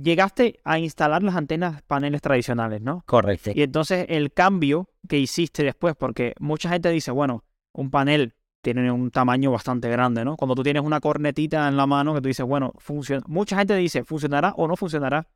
llegaste 0.00 0.60
a 0.64 0.78
instalar 0.78 1.22
las 1.22 1.36
antenas 1.36 1.82
paneles 1.82 2.22
tradicionales, 2.22 2.80
¿no? 2.80 3.02
Correcto. 3.06 3.50
Y 3.54 3.62
entonces 3.62 4.06
el 4.08 4.32
cambio 4.32 4.88
que 5.08 5.18
hiciste 5.18 5.62
después, 5.64 5.94
porque 5.96 6.34
mucha 6.38 6.68
gente 6.68 6.90
dice, 6.90 7.10
bueno, 7.10 7.44
un 7.72 7.90
panel 7.90 8.34
tiene 8.62 8.90
un 8.90 9.10
tamaño 9.10 9.50
bastante 9.50 9.88
grande, 9.88 10.24
¿no? 10.24 10.36
Cuando 10.36 10.54
tú 10.54 10.62
tienes 10.62 10.82
una 10.82 11.00
cornetita 11.00 11.68
en 11.68 11.76
la 11.76 11.86
mano 11.86 12.14
que 12.14 12.20
tú 12.20 12.28
dices, 12.28 12.46
bueno, 12.46 12.72
funciona. 12.78 13.22
Mucha 13.26 13.56
gente 13.56 13.74
dice, 13.76 14.04
¿funcionará 14.04 14.52
o 14.56 14.66
no 14.66 14.76
funcionará? 14.76 15.28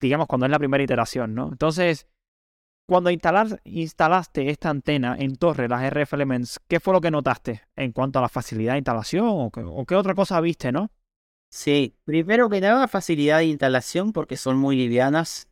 Digamos, 0.00 0.26
cuando 0.26 0.46
es 0.46 0.50
la 0.50 0.58
primera 0.58 0.82
iteración, 0.82 1.34
¿no? 1.34 1.48
Entonces, 1.48 2.08
cuando 2.86 3.10
instalar, 3.10 3.60
instalaste 3.64 4.50
esta 4.50 4.70
antena 4.70 5.16
en 5.18 5.36
torre, 5.36 5.68
las 5.68 5.82
RF 5.90 6.14
Elements, 6.14 6.60
¿qué 6.68 6.80
fue 6.80 6.92
lo 6.92 7.00
que 7.00 7.10
notaste 7.10 7.62
en 7.76 7.92
cuanto 7.92 8.18
a 8.18 8.22
la 8.22 8.28
facilidad 8.28 8.72
de 8.72 8.78
instalación 8.78 9.26
o 9.26 9.50
qué, 9.50 9.62
o 9.64 9.86
qué 9.86 9.94
otra 9.94 10.14
cosa 10.14 10.40
viste, 10.40 10.72
no? 10.72 10.90
Sí, 11.54 11.94
primero 12.04 12.50
que 12.50 12.60
nada 12.60 12.88
facilidad 12.88 13.38
de 13.38 13.44
instalación 13.44 14.12
porque 14.12 14.36
son 14.36 14.56
muy 14.56 14.74
livianas 14.74 15.48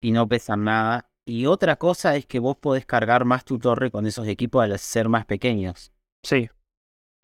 y 0.00 0.12
no 0.12 0.28
pesan 0.28 0.62
nada. 0.62 1.10
Y 1.26 1.46
otra 1.46 1.74
cosa 1.74 2.14
es 2.14 2.26
que 2.26 2.38
vos 2.38 2.56
podés 2.56 2.86
cargar 2.86 3.24
más 3.24 3.44
tu 3.44 3.58
torre 3.58 3.90
con 3.90 4.06
esos 4.06 4.28
equipos 4.28 4.62
al 4.62 4.78
ser 4.78 5.08
más 5.08 5.26
pequeños. 5.26 5.90
Sí, 6.22 6.48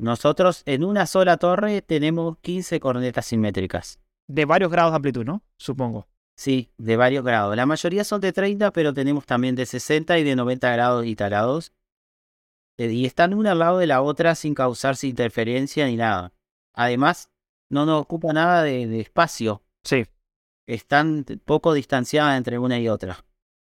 Nosotros 0.01 0.65
en 0.67 0.83
una 0.83 1.07
sola 1.07 1.37
torre 1.37 1.81
tenemos 1.81 2.39
15 2.39 2.81
cornetas 2.81 3.25
simétricas. 3.25 4.01
de 4.27 4.45
varios 4.45 4.73
grados 4.73 4.91
de 4.91 4.97
amplitud, 4.97 5.25
¿no? 5.25 5.45
Supongo. 5.57 6.09
Sí, 6.37 6.73
de 6.77 6.97
varios 6.97 7.25
grados. 7.25 7.55
La 7.55 7.67
mayoría 7.67 8.03
son 8.03 8.21
de 8.21 8.33
30, 8.33 8.73
pero 8.73 8.93
tenemos 8.93 9.27
también 9.27 9.55
de 9.55 9.65
60 9.65 10.19
y 10.19 10.25
de 10.25 10.35
90 10.35 10.73
grados 10.73 11.07
instalados. 11.07 11.73
Eh, 12.79 12.91
Y 12.91 13.07
están 13.07 13.33
una 13.33 13.53
al 13.53 13.61
lado 13.61 13.79
de 13.79 13.87
la 13.87 14.03
otra 14.03 14.35
sin 14.35 14.55
causarse 14.55 15.07
interferencia 15.07 15.87
ni 15.87 15.95
nada. 15.95 16.33
Además, 16.75 17.31
no 17.71 17.87
nos 17.87 18.03
ocupa 18.03 18.33
nada 18.33 18.63
de, 18.63 18.87
de 18.87 19.01
espacio. 19.01 19.63
Sí. 19.85 20.05
Están 20.67 21.25
poco 21.45 21.73
distanciadas 21.73 22.37
entre 22.37 22.59
una 22.59 22.79
y 22.79 22.89
otra. 22.89 23.25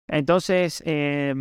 Entonces, 0.09 0.83
eh, 0.87 1.35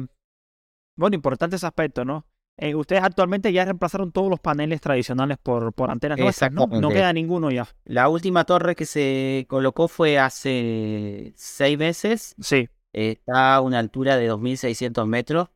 bueno, 0.98 1.16
importante 1.16 1.56
ese 1.56 1.66
aspecto, 1.68 2.06
¿no? 2.06 2.26
Eh, 2.60 2.74
ustedes 2.74 3.04
actualmente 3.04 3.54
ya 3.54 3.66
reemplazaron 3.66 4.12
todos 4.12 4.30
los 4.30 4.40
paneles 4.40 4.82
tradicionales 4.82 5.38
por, 5.38 5.74
por 5.74 5.92
antenas 5.92 6.18
nuestras, 6.18 6.52
¿no? 6.52 6.66
No 6.66 6.90
queda 6.90 7.14
ninguno 7.14 7.52
ya. 7.52 7.68
La 7.86 8.10
última 8.10 8.46
torre 8.46 8.76
que 8.76 8.86
se 8.86 9.46
colocó 9.48 9.88
fue 9.88 10.18
hace 10.18 11.34
seis 11.36 11.78
meses. 11.78 12.36
Sí, 12.40 12.68
Eh, 12.94 13.12
Está 13.12 13.56
a 13.56 13.62
una 13.62 13.78
altura 13.78 14.18
de 14.18 14.32
2.600 14.32 15.06
metros 15.06 15.50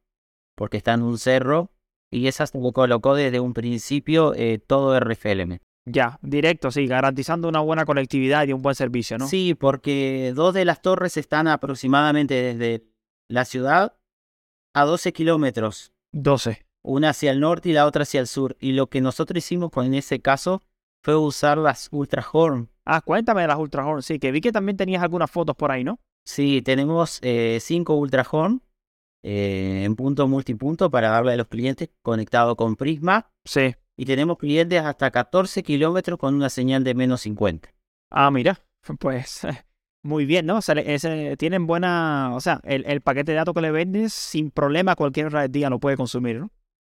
porque 0.56 0.78
está 0.78 0.94
en 0.94 1.02
un 1.02 1.18
cerro. 1.18 1.72
Y 2.12 2.28
esa 2.28 2.46
se 2.46 2.60
colocó 2.74 3.16
desde 3.16 3.40
un 3.40 3.54
principio 3.54 4.34
eh, 4.36 4.60
todo 4.60 5.00
RFLM. 5.00 5.60
Ya, 5.92 6.20
directo, 6.22 6.72
sí, 6.72 6.88
garantizando 6.88 7.48
una 7.48 7.60
buena 7.60 7.86
conectividad 7.86 8.48
y 8.48 8.54
un 8.54 8.62
buen 8.62 8.76
servicio, 8.76 9.18
¿no? 9.18 9.28
Sí, 9.28 9.54
porque 9.54 10.34
dos 10.36 10.54
de 10.54 10.66
las 10.66 10.82
torres 10.82 11.18
están 11.18 11.48
aproximadamente 11.48 12.34
desde 12.34 12.86
la 13.28 13.46
ciudad 13.46 13.96
a 14.74 14.86
12 14.86 15.14
kilómetros. 15.14 15.94
12. 16.14 16.66
Una 16.84 17.10
hacia 17.10 17.32
el 17.32 17.40
norte 17.40 17.70
y 17.70 17.74
la 17.74 17.86
otra 17.86 18.04
hacia 18.04 18.20
el 18.20 18.28
sur. 18.28 18.58
Y 18.60 18.74
lo 18.74 18.88
que 18.88 19.02
nosotros 19.02 19.38
hicimos 19.38 19.72
con 19.72 19.94
ese 19.94 20.20
caso 20.20 20.62
fue 21.04 21.16
usar 21.16 21.58
las 21.58 21.90
Ultra 21.92 22.26
Horn. 22.32 22.70
Ah, 22.86 23.02
cuéntame 23.02 23.42
de 23.42 23.48
las 23.48 23.58
Ultra 23.58 23.86
Horn, 23.86 24.02
sí, 24.02 24.20
que 24.20 24.32
vi 24.32 24.42
que 24.42 24.52
también 24.52 24.78
tenías 24.78 25.04
algunas 25.04 25.30
fotos 25.30 25.56
por 25.56 25.72
ahí, 25.72 25.84
¿no? 25.84 26.00
Sí, 26.26 26.62
tenemos 26.62 27.20
eh, 27.22 27.60
cinco 27.62 27.96
Ultra 27.96 28.26
Horn 28.30 28.62
eh, 29.24 29.84
en 29.84 29.96
punto 29.96 30.28
multipunto 30.28 30.90
para 30.90 31.10
darle 31.10 31.34
a 31.34 31.38
los 31.38 31.48
clientes 31.48 31.90
conectado 32.02 32.56
con 32.56 32.76
Prisma. 32.76 33.32
Sí. 33.46 33.76
Y 33.98 34.06
tenemos 34.06 34.38
clientes 34.38 34.82
hasta 34.82 35.12
14 35.12 35.64
kilómetros 35.64 36.18
con 36.18 36.34
una 36.36 36.50
señal 36.50 36.84
de 36.84 36.94
menos 36.96 37.22
50. 37.22 37.74
Ah, 38.10 38.32
mira, 38.32 38.60
pues 39.00 39.46
muy 40.04 40.26
bien, 40.26 40.46
¿no? 40.46 40.58
O 40.58 40.62
sea, 40.62 40.76
ese- 40.76 41.38
tienen 41.38 41.68
buena, 41.68 42.32
o 42.34 42.40
sea, 42.42 42.60
el, 42.64 42.86
el 42.86 43.02
paquete 43.02 43.32
de 43.32 43.38
datos 43.38 43.54
que 43.54 43.62
le 43.62 43.72
vendes 43.72 44.14
sin 44.14 44.50
problema 44.52 44.96
cualquier 44.96 45.50
día 45.52 45.70
lo 45.70 45.80
puede 45.80 45.98
consumir, 45.98 46.40
¿no? 46.40 46.50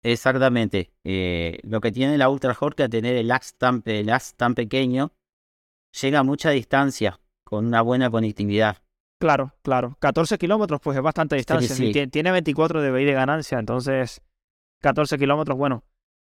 Exactamente. 0.03 0.91
Eh, 1.03 1.59
lo 1.63 1.81
que 1.81 1.91
tiene 1.91 2.17
la 2.17 2.29
Ultra 2.29 2.55
Horn 2.59 2.75
que 2.75 2.83
al 2.83 2.89
tener 2.89 3.15
el 3.15 3.31
ax 3.31 3.55
tan, 3.55 3.81
el 3.85 4.11
tan 4.37 4.53
pequeño, 4.53 5.11
llega 5.99 6.19
a 6.19 6.23
mucha 6.23 6.51
distancia 6.51 7.19
con 7.43 7.65
una 7.65 7.81
buena 7.81 8.09
conectividad. 8.11 8.77
Claro, 9.19 9.53
claro. 9.63 9.97
14 9.99 10.37
kilómetros, 10.37 10.79
pues 10.81 10.95
es 10.97 11.03
bastante 11.03 11.35
distancia. 11.35 11.73
sí. 11.75 11.91
Tiene 12.07 12.31
24 12.31 12.81
de 12.81 12.91
BI 12.91 13.05
de 13.05 13.13
ganancia, 13.13 13.57
entonces 13.57 14.21
14 14.81 15.17
kilómetros, 15.17 15.57
bueno, 15.57 15.83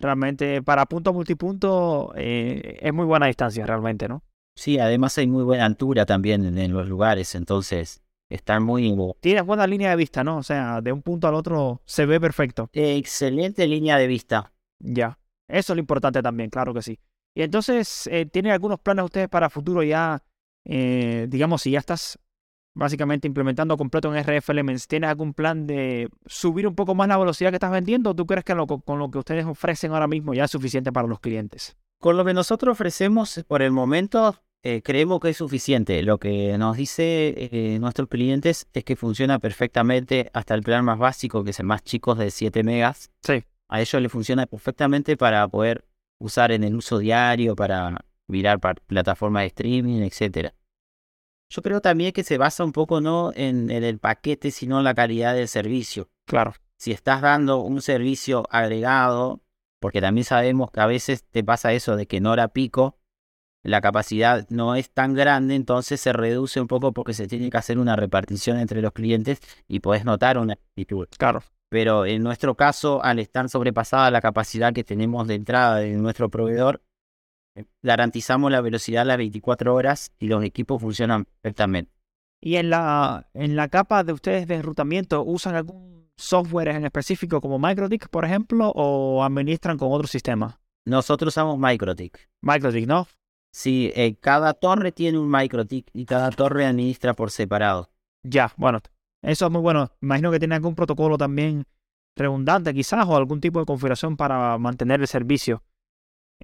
realmente 0.02 0.62
para 0.62 0.86
punto 0.86 1.12
multipunto 1.12 2.12
eh, 2.16 2.78
es 2.80 2.92
muy 2.92 3.06
buena 3.06 3.26
distancia, 3.26 3.64
realmente, 3.64 4.08
¿no? 4.08 4.22
Sí, 4.54 4.78
además 4.78 5.16
hay 5.16 5.26
muy 5.26 5.44
buena 5.44 5.64
altura 5.64 6.04
también 6.04 6.44
en, 6.44 6.58
en 6.58 6.72
los 6.72 6.88
lugares, 6.88 7.34
entonces 7.34 8.02
están 8.28 8.62
muy... 8.62 8.94
Tienes 9.20 9.44
buena 9.44 9.66
línea 9.66 9.90
de 9.90 9.96
vista, 9.96 10.24
¿no? 10.24 10.38
O 10.38 10.42
sea, 10.42 10.80
de 10.80 10.92
un 10.92 11.02
punto 11.02 11.28
al 11.28 11.34
otro 11.34 11.80
se 11.86 12.04
ve 12.04 12.20
perfecto. 12.20 12.68
Excelente 12.72 13.66
línea 13.66 13.96
de 13.96 14.06
vista. 14.06 14.52
Ya. 14.78 15.18
Eso 15.48 15.72
es 15.72 15.76
lo 15.76 15.80
importante 15.80 16.22
también, 16.22 16.50
claro 16.50 16.74
que 16.74 16.82
sí. 16.82 16.98
Y 17.34 17.42
entonces, 17.42 18.06
eh, 18.08 18.26
¿tienen 18.26 18.52
algunos 18.52 18.80
planes 18.80 19.04
ustedes 19.04 19.28
para 19.28 19.48
futuro 19.48 19.82
ya? 19.82 20.22
eh, 20.64 21.26
digamos, 21.28 21.62
si 21.62 21.72
ya 21.72 21.78
estás 21.78 22.18
básicamente 22.74 23.26
implementando 23.26 23.76
completo 23.76 24.14
en 24.14 24.18
RF 24.24 24.50
Elements, 24.52 24.88
¿tienes 24.88 25.10
algún 25.10 25.34
plan 25.34 25.66
de 25.66 26.08
subir 26.26 26.66
un 26.66 26.74
poco 26.74 26.94
más 26.94 27.08
la 27.08 27.18
velocidad 27.18 27.50
que 27.50 27.56
estás 27.56 27.70
vendiendo? 27.70 28.10
¿O 28.10 28.14
tú 28.14 28.26
crees 28.26 28.44
que 28.44 28.54
lo- 28.54 28.66
con 28.66 28.98
lo 28.98 29.10
que 29.10 29.18
ustedes 29.18 29.44
ofrecen 29.46 29.92
ahora 29.92 30.06
mismo 30.06 30.34
ya 30.34 30.44
es 30.44 30.50
suficiente 30.50 30.92
para 30.92 31.06
los 31.06 31.20
clientes? 31.20 31.76
Con 32.00 32.16
lo 32.16 32.24
que 32.24 32.34
nosotros 32.34 32.72
ofrecemos 32.72 33.44
por 33.46 33.62
el 33.62 33.70
momento, 33.72 34.36
eh, 34.64 34.80
creemos 34.82 35.20
que 35.20 35.28
es 35.30 35.36
suficiente. 35.36 36.02
Lo 36.02 36.18
que 36.18 36.56
nos 36.58 36.76
dice 36.76 37.34
eh, 37.36 37.78
nuestros 37.80 38.08
clientes 38.08 38.66
es 38.72 38.84
que 38.84 38.96
funciona 38.96 39.38
perfectamente 39.38 40.30
hasta 40.32 40.54
el 40.54 40.62
plan 40.62 40.84
más 40.84 40.98
básico, 40.98 41.44
que 41.44 41.50
es 41.50 41.60
el 41.60 41.66
más 41.66 41.82
chico 41.82 42.14
de 42.14 42.30
7 42.30 42.62
megas. 42.62 43.10
Sí. 43.22 43.44
A 43.68 43.80
ellos 43.80 44.02
les 44.02 44.10
funciona 44.10 44.46
perfectamente 44.46 45.16
para 45.16 45.46
poder 45.48 45.84
usar 46.18 46.52
en 46.52 46.64
el 46.64 46.74
uso 46.74 46.98
diario, 46.98 47.54
para 47.56 48.04
mirar 48.28 48.60
para 48.60 48.74
plataformas 48.86 49.42
de 49.42 49.46
streaming, 49.48 50.02
etcétera. 50.02 50.54
Yo 51.52 51.60
creo 51.60 51.82
también 51.82 52.12
que 52.12 52.24
se 52.24 52.38
basa 52.38 52.64
un 52.64 52.72
poco 52.72 53.02
no 53.02 53.30
en, 53.34 53.70
en 53.70 53.84
el 53.84 53.98
paquete, 53.98 54.50
sino 54.50 54.78
en 54.78 54.84
la 54.84 54.94
calidad 54.94 55.34
del 55.34 55.48
servicio. 55.48 56.08
Claro. 56.24 56.54
Si 56.78 56.92
estás 56.92 57.20
dando 57.20 57.58
un 57.58 57.82
servicio 57.82 58.46
agregado, 58.48 59.42
porque 59.78 60.00
también 60.00 60.24
sabemos 60.24 60.70
que 60.70 60.80
a 60.80 60.86
veces 60.86 61.24
te 61.30 61.44
pasa 61.44 61.74
eso 61.74 61.94
de 61.94 62.06
que 62.06 62.16
en 62.16 62.26
hora 62.26 62.48
pico 62.48 62.96
la 63.62 63.82
capacidad 63.82 64.48
no 64.48 64.76
es 64.76 64.90
tan 64.90 65.12
grande, 65.12 65.54
entonces 65.54 66.00
se 66.00 66.14
reduce 66.14 66.58
un 66.58 66.68
poco 66.68 66.92
porque 66.92 67.12
se 67.12 67.26
tiene 67.26 67.50
que 67.50 67.58
hacer 67.58 67.78
una 67.78 67.96
repartición 67.96 68.58
entre 68.58 68.80
los 68.80 68.92
clientes 68.92 69.38
y 69.68 69.80
podés 69.80 70.06
notar 70.06 70.38
una 70.38 70.54
actitud. 70.54 71.06
Claro. 71.18 71.42
Pero 71.68 72.06
en 72.06 72.22
nuestro 72.22 72.54
caso, 72.54 73.04
al 73.04 73.18
estar 73.18 73.50
sobrepasada 73.50 74.10
la 74.10 74.22
capacidad 74.22 74.72
que 74.72 74.84
tenemos 74.84 75.28
de 75.28 75.34
entrada 75.34 75.76
de 75.76 75.92
nuestro 75.96 76.30
proveedor, 76.30 76.82
garantizamos 77.82 78.50
la 78.50 78.60
velocidad 78.60 79.02
a 79.02 79.06
las 79.06 79.18
24 79.18 79.74
horas 79.74 80.12
y 80.18 80.26
los 80.28 80.44
equipos 80.44 80.80
funcionan 80.80 81.24
perfectamente. 81.24 81.92
¿Y 82.40 82.56
en 82.56 82.70
la, 82.70 83.28
en 83.34 83.56
la 83.56 83.68
capa 83.68 84.02
de 84.04 84.12
ustedes 84.12 84.46
de 84.48 84.56
enrutamiento 84.56 85.22
usan 85.22 85.54
algún 85.54 86.10
software 86.16 86.68
en 86.68 86.84
específico 86.84 87.40
como 87.40 87.58
MicroTik, 87.58 88.08
por 88.08 88.24
ejemplo, 88.24 88.72
o 88.74 89.22
administran 89.22 89.78
con 89.78 89.92
otro 89.92 90.08
sistema? 90.08 90.60
Nosotros 90.84 91.32
usamos 91.32 91.58
MicroTik. 91.58 92.28
MicroTik, 92.42 92.86
¿no? 92.86 93.06
Sí, 93.54 93.92
eh, 93.94 94.16
cada 94.18 94.54
torre 94.54 94.92
tiene 94.92 95.18
un 95.18 95.30
MicroTik 95.30 95.90
y 95.92 96.04
cada 96.04 96.30
torre 96.30 96.66
administra 96.66 97.14
por 97.14 97.30
separado. 97.30 97.90
Ya, 98.24 98.52
bueno, 98.56 98.80
eso 99.22 99.46
es 99.46 99.52
muy 99.52 99.60
bueno. 99.60 99.92
Imagino 100.00 100.30
que 100.32 100.38
tiene 100.38 100.56
algún 100.56 100.74
protocolo 100.74 101.18
también 101.18 101.64
redundante 102.16 102.74
quizás 102.74 103.06
o 103.06 103.16
algún 103.16 103.40
tipo 103.40 103.60
de 103.60 103.66
configuración 103.66 104.16
para 104.16 104.58
mantener 104.58 105.00
el 105.00 105.06
servicio 105.06 105.62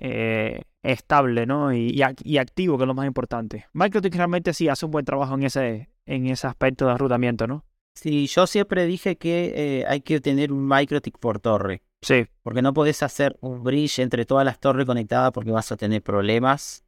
eh, 0.00 0.62
estable, 0.82 1.46
¿no? 1.46 1.72
Y, 1.72 1.88
y 1.90 1.98
ac- 1.98 2.22
y 2.24 2.38
activo, 2.38 2.76
que 2.76 2.84
es 2.84 2.88
lo 2.88 2.94
más 2.94 3.06
importante. 3.06 3.66
MicroTik 3.72 4.14
realmente 4.14 4.54
sí 4.54 4.68
hace 4.68 4.84
un 4.86 4.92
buen 4.92 5.04
trabajo 5.04 5.34
en 5.34 5.42
ese, 5.44 5.90
en 6.06 6.26
ese 6.26 6.46
aspecto 6.46 6.86
de 6.86 6.92
enrutamiento, 6.92 7.46
¿no? 7.46 7.64
Sí, 7.94 8.26
yo 8.28 8.46
siempre 8.46 8.86
dije 8.86 9.16
que 9.16 9.52
eh, 9.80 9.84
hay 9.88 10.00
que 10.02 10.20
tener 10.20 10.52
un 10.52 10.66
MicroTik 10.68 11.18
por 11.18 11.40
torre, 11.40 11.82
Sí, 12.00 12.26
porque 12.44 12.62
no 12.62 12.72
podés 12.72 13.02
hacer 13.02 13.36
un 13.40 13.64
bridge 13.64 13.98
entre 13.98 14.24
todas 14.24 14.44
las 14.44 14.60
torres 14.60 14.86
conectadas 14.86 15.32
porque 15.32 15.50
vas 15.50 15.72
a 15.72 15.76
tener 15.76 16.00
problemas, 16.00 16.84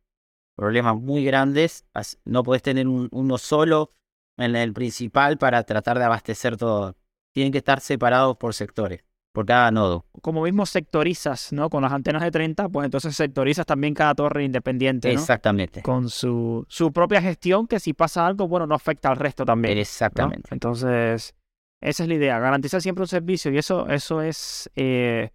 problemas 0.56 0.96
muy 0.96 1.24
grandes. 1.24 1.84
No 2.24 2.44
podés 2.44 2.62
tener 2.62 2.86
un- 2.86 3.08
uno 3.10 3.36
solo 3.38 3.92
en 4.38 4.54
el 4.54 4.72
principal 4.72 5.36
para 5.36 5.64
tratar 5.64 5.98
de 5.98 6.04
abastecer 6.04 6.56
todo. 6.56 6.96
Tienen 7.34 7.50
que 7.50 7.58
estar 7.58 7.80
separados 7.80 8.36
por 8.36 8.54
sectores, 8.54 9.02
por 9.32 9.46
cada 9.46 9.70
nodo. 9.70 10.06
Como 10.22 10.42
mismo 10.42 10.66
sectorizas, 10.66 11.52
¿no? 11.52 11.70
Con 11.70 11.82
las 11.82 11.92
antenas 11.92 12.22
de 12.22 12.30
30, 12.30 12.68
pues 12.68 12.84
entonces 12.84 13.14
sectorizas 13.14 13.64
también 13.64 13.94
cada 13.94 14.14
torre 14.14 14.44
independiente, 14.44 15.12
¿no? 15.12 15.20
Exactamente. 15.20 15.82
Con 15.82 16.08
su, 16.08 16.64
su 16.68 16.92
propia 16.92 17.22
gestión, 17.22 17.66
que 17.66 17.80
si 17.80 17.92
pasa 17.92 18.26
algo, 18.26 18.48
bueno, 18.48 18.66
no 18.66 18.74
afecta 18.74 19.08
al 19.08 19.16
resto 19.16 19.44
también. 19.44 19.74
¿no? 19.74 19.80
Exactamente. 19.80 20.48
Entonces, 20.52 21.34
esa 21.80 22.02
es 22.02 22.08
la 22.08 22.14
idea, 22.14 22.38
garantizar 22.38 22.82
siempre 22.82 23.02
un 23.02 23.08
servicio 23.08 23.52
y 23.52 23.58
eso, 23.58 23.88
eso 23.88 24.20
es 24.20 24.68
eh, 24.74 25.30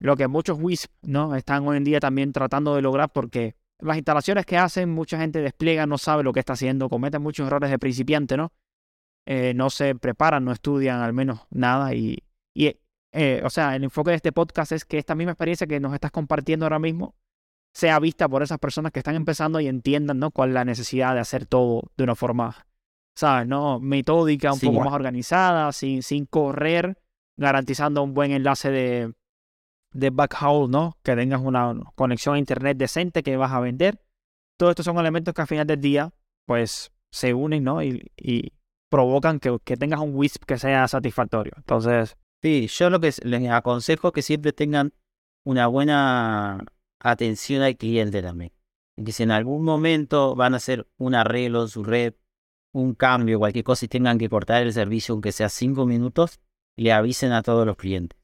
lo 0.00 0.16
que 0.16 0.28
muchos 0.28 0.58
WISP 0.60 0.90
¿no? 1.02 1.34
están 1.34 1.66
hoy 1.66 1.76
en 1.76 1.84
día 1.84 2.00
también 2.00 2.32
tratando 2.32 2.74
de 2.74 2.82
lograr 2.82 3.10
porque 3.10 3.54
las 3.78 3.96
instalaciones 3.96 4.44
que 4.44 4.58
hacen, 4.58 4.90
mucha 4.90 5.18
gente 5.18 5.40
despliega, 5.40 5.86
no 5.86 5.96
sabe 5.96 6.22
lo 6.22 6.32
que 6.32 6.40
está 6.40 6.52
haciendo, 6.52 6.88
cometen 6.88 7.22
muchos 7.22 7.46
errores 7.46 7.70
de 7.70 7.78
principiante, 7.78 8.36
¿no? 8.36 8.52
Eh, 9.26 9.54
no 9.54 9.70
se 9.70 9.94
preparan, 9.94 10.44
no 10.44 10.52
estudian 10.52 11.00
al 11.00 11.12
menos 11.12 11.46
nada 11.50 11.94
y, 11.94 12.24
y 12.54 12.76
eh, 13.12 13.42
o 13.44 13.50
sea, 13.50 13.74
el 13.76 13.84
enfoque 13.84 14.10
de 14.10 14.16
este 14.16 14.32
podcast 14.32 14.72
es 14.72 14.84
que 14.84 14.98
esta 14.98 15.14
misma 15.14 15.32
experiencia 15.32 15.66
que 15.66 15.80
nos 15.80 15.94
estás 15.94 16.10
compartiendo 16.10 16.64
ahora 16.66 16.78
mismo 16.78 17.14
sea 17.72 17.98
vista 17.98 18.28
por 18.28 18.42
esas 18.42 18.58
personas 18.58 18.92
que 18.92 19.00
están 19.00 19.14
empezando 19.14 19.60
y 19.60 19.68
entiendan, 19.68 20.18
¿no? 20.18 20.30
Cuál 20.30 20.50
es 20.50 20.54
la 20.54 20.64
necesidad 20.64 21.14
de 21.14 21.20
hacer 21.20 21.46
todo 21.46 21.90
de 21.96 22.04
una 22.04 22.14
forma, 22.14 22.66
¿sabes? 23.16 23.46
¿No? 23.46 23.80
Metódica, 23.80 24.52
un 24.52 24.58
Sí, 24.58 24.66
poco 24.66 24.80
más 24.80 24.92
organizada, 24.92 25.72
sin, 25.72 26.02
sin 26.02 26.26
correr, 26.26 26.98
garantizando 27.36 28.02
un 28.02 28.12
buen 28.14 28.32
enlace 28.32 28.70
de, 28.70 29.14
de 29.92 30.10
backhaul, 30.10 30.70
¿no? 30.70 30.96
Que 31.02 31.14
tengas 31.14 31.40
una 31.40 31.74
conexión 31.94 32.34
a 32.34 32.38
internet 32.38 32.76
decente 32.76 33.22
que 33.22 33.36
vas 33.36 33.52
a 33.52 33.60
vender. 33.60 34.02
Todos 34.58 34.72
estos 34.72 34.86
son 34.86 34.98
elementos 34.98 35.32
que 35.32 35.40
al 35.40 35.48
final 35.48 35.66
del 35.66 35.80
día, 35.80 36.12
pues, 36.46 36.92
se 37.12 37.34
unen, 37.34 37.64
¿no? 37.64 37.82
Y, 37.82 38.10
y 38.16 38.52
provocan 38.90 39.38
que, 39.38 39.58
que 39.64 39.76
tengas 39.76 40.00
un 40.00 40.14
WISP 40.14 40.44
que 40.44 40.58
sea 40.58 40.86
satisfactorio. 40.88 41.52
Entonces, 41.56 42.16
Sí, 42.42 42.68
yo 42.68 42.88
lo 42.88 43.00
que 43.00 43.12
les 43.22 43.50
aconsejo 43.50 44.08
es 44.08 44.14
que 44.14 44.22
siempre 44.22 44.52
tengan 44.52 44.94
una 45.44 45.66
buena 45.66 46.64
atención 46.98 47.62
al 47.62 47.76
cliente 47.76 48.22
también. 48.22 48.52
Y 48.96 49.04
Que 49.04 49.12
si 49.12 49.22
en 49.22 49.30
algún 49.30 49.64
momento 49.64 50.34
van 50.34 50.54
a 50.54 50.56
hacer 50.56 50.86
un 50.96 51.14
arreglo 51.14 51.62
en 51.62 51.68
su 51.68 51.84
red, 51.84 52.14
un 52.72 52.94
cambio, 52.94 53.38
cualquier 53.38 53.64
cosa 53.64 53.84
y 53.84 53.88
tengan 53.88 54.18
que 54.18 54.28
cortar 54.28 54.62
el 54.62 54.72
servicio, 54.72 55.12
aunque 55.12 55.32
sea 55.32 55.48
cinco 55.48 55.86
minutos, 55.86 56.40
le 56.76 56.92
avisen 56.92 57.32
a 57.32 57.42
todos 57.42 57.66
los 57.66 57.76
clientes. 57.76 58.18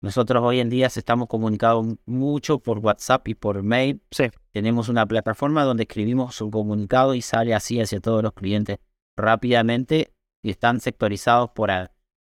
Nosotros 0.00 0.42
hoy 0.42 0.60
en 0.60 0.68
día 0.68 0.86
estamos 0.86 1.28
comunicando 1.28 1.96
mucho 2.04 2.58
por 2.58 2.78
WhatsApp 2.78 3.26
y 3.28 3.34
por 3.34 3.62
mail. 3.62 4.02
sí, 4.10 4.24
Tenemos 4.52 4.88
una 4.88 5.06
plataforma 5.06 5.64
donde 5.64 5.84
escribimos 5.84 6.40
un 6.40 6.50
comunicado 6.50 7.14
y 7.14 7.22
sale 7.22 7.54
así 7.54 7.80
hacia 7.80 8.00
todos 8.00 8.22
los 8.22 8.34
clientes 8.34 8.78
rápidamente 9.16 10.12
y 10.42 10.50
están 10.50 10.80
sectorizados 10.80 11.50
por, 11.50 11.70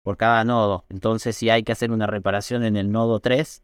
por 0.04 0.18
cada 0.18 0.44
nodo. 0.44 0.86
Entonces, 0.90 1.36
si 1.36 1.50
hay 1.50 1.64
que 1.64 1.72
hacer 1.72 1.92
una 1.92 2.06
reparación 2.06 2.64
en 2.64 2.78
el 2.78 2.92
nodo 2.92 3.20
3, 3.20 3.64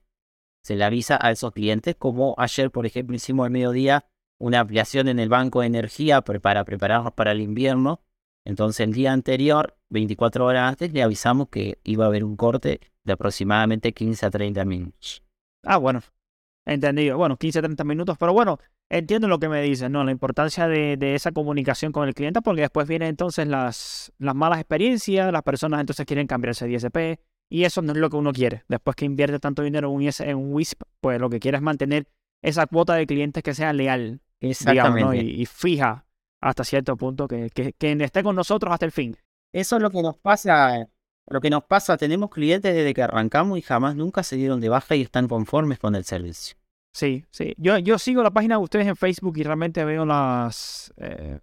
se 0.64 0.76
le 0.76 0.84
avisa 0.84 1.18
a 1.22 1.32
esos 1.32 1.52
clientes, 1.52 1.96
como 1.96 2.36
ayer, 2.38 2.72
por 2.72 2.86
ejemplo, 2.86 3.16
hicimos 3.16 3.46
al 3.46 3.52
mediodía 3.52 4.06
una 4.40 4.62
ampliación 4.62 5.08
en 5.10 5.20
el 5.20 5.30
banco 5.30 5.62
de 5.62 5.68
energía 5.68 6.22
para 6.22 6.64
prepararnos 6.64 7.14
para 7.14 7.32
el 7.34 7.42
invierno. 7.42 8.02
Entonces, 8.46 8.80
el 8.88 8.94
día 8.94 9.12
anterior, 9.12 9.78
24 9.90 10.46
horas 10.46 10.70
antes, 10.70 10.94
le 10.94 11.04
avisamos 11.04 11.50
que 11.50 11.80
iba 11.84 12.06
a 12.06 12.08
haber 12.08 12.24
un 12.24 12.36
corte 12.36 12.80
de 13.04 13.14
aproximadamente 13.14 13.94
15 13.94 14.26
a 14.26 14.32
30 14.32 14.66
minutos. 14.66 15.24
Ah, 15.64 15.78
bueno. 15.78 16.02
Entendido. 16.66 17.18
Bueno, 17.18 17.38
15, 17.38 17.62
30 17.62 17.84
minutos. 17.84 18.18
Pero 18.18 18.34
bueno, 18.34 18.60
entiendo 18.90 19.28
lo 19.28 19.40
que 19.40 19.50
me 19.50 19.62
dices, 19.62 19.90
¿no? 19.90 20.04
La 20.04 20.12
importancia 20.12 20.68
de, 20.68 20.98
de 20.98 21.16
esa 21.16 21.32
comunicación 21.32 21.92
con 21.92 22.08
el 22.08 22.14
cliente, 22.14 22.42
porque 22.42 22.62
después 22.62 22.88
vienen 22.88 23.10
entonces 23.10 23.48
las, 23.48 24.12
las 24.18 24.36
malas 24.36 24.60
experiencias, 24.60 25.32
las 25.32 25.44
personas 25.44 25.80
entonces 25.80 26.06
quieren 26.06 26.28
cambiarse 26.28 26.68
de 26.68 26.74
ISP, 26.74 27.20
y 27.50 27.64
eso 27.64 27.82
no 27.82 27.94
es 27.94 27.98
lo 27.98 28.10
que 28.10 28.18
uno 28.18 28.32
quiere. 28.32 28.64
Después 28.68 28.96
que 28.96 29.06
invierte 29.06 29.40
tanto 29.40 29.64
dinero 29.64 29.90
en 29.90 29.96
un, 29.96 30.02
IS 30.04 30.20
en 30.22 30.38
un 30.38 30.54
WISP, 30.54 30.82
pues 31.02 31.20
lo 31.20 31.30
que 31.30 31.40
quiere 31.40 31.58
es 31.58 31.64
mantener 31.64 32.08
esa 32.42 32.68
cuota 32.68 32.94
de 32.94 33.08
clientes 33.08 33.44
que 33.44 33.54
sea 33.54 33.74
leal, 33.74 34.22
digamos, 34.40 35.00
¿no? 35.00 35.14
Y, 35.14 35.42
y 35.42 35.46
fija 35.46 36.06
hasta 36.42 36.64
cierto 36.64 36.96
punto, 36.96 37.28
que, 37.28 37.50
que, 37.50 37.74
que 37.74 37.92
esté 38.04 38.24
con 38.24 38.36
nosotros 38.36 38.72
hasta 38.72 38.86
el 38.86 38.92
fin. 38.92 39.18
Eso 39.52 39.76
es 39.78 39.82
lo 39.82 39.90
que 39.90 40.02
nos 40.02 40.18
pasa. 40.18 40.88
Lo 41.28 41.42
que 41.42 41.50
nos 41.50 41.64
pasa, 41.64 41.98
tenemos 41.98 42.30
clientes 42.30 42.74
desde 42.74 42.94
que 42.94 43.04
arrancamos 43.04 43.58
y 43.58 43.62
jamás 43.62 43.96
nunca 43.96 44.24
se 44.24 44.36
dieron 44.36 44.62
de 44.62 44.70
baja 44.70 44.96
y 44.96 45.02
están 45.02 45.28
conformes 45.28 45.80
con 45.80 45.96
el 45.96 46.04
servicio. 46.04 46.59
Sí, 46.94 47.26
sí. 47.32 47.54
Yo, 47.58 47.78
yo 47.78 47.98
sigo 48.00 48.24
la 48.24 48.32
página 48.32 48.56
de 48.58 48.64
ustedes 48.64 48.88
en 48.88 48.96
Facebook 48.96 49.38
y 49.38 49.44
realmente 49.44 49.84
veo 49.86 50.06
las, 50.06 50.94
eh, 50.98 51.40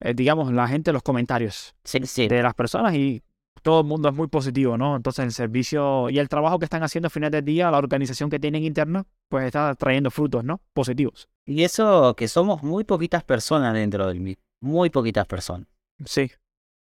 eh, 0.00 0.14
digamos, 0.14 0.52
la 0.52 0.68
gente, 0.68 0.92
los 0.92 1.02
comentarios 1.02 1.74
Sí, 1.84 2.00
sí. 2.06 2.28
de 2.28 2.42
las 2.42 2.54
personas 2.54 2.94
y 2.94 3.22
todo 3.62 3.80
el 3.80 3.86
mundo 3.86 4.08
es 4.08 4.14
muy 4.14 4.26
positivo, 4.28 4.76
¿no? 4.76 4.96
Entonces 4.96 5.24
el 5.24 5.32
servicio 5.32 6.10
y 6.10 6.18
el 6.18 6.28
trabajo 6.28 6.58
que 6.58 6.64
están 6.64 6.82
haciendo 6.82 7.06
al 7.06 7.10
final 7.12 7.30
del 7.30 7.44
día, 7.44 7.70
la 7.70 7.78
organización 7.78 8.28
que 8.30 8.40
tienen 8.40 8.64
interna, 8.64 9.04
pues 9.28 9.46
está 9.46 9.74
trayendo 9.74 10.10
frutos, 10.10 10.42
¿no? 10.44 10.60
Positivos. 10.72 11.28
Y 11.46 11.62
eso 11.62 12.14
que 12.16 12.28
somos 12.28 12.62
muy 12.62 12.84
poquitas 12.84 13.22
personas 13.24 13.74
dentro 13.74 14.06
del 14.06 14.16
MIT. 14.18 14.40
Muy 14.60 14.90
poquitas 14.90 15.26
personas. 15.26 15.66
Sí, 16.04 16.30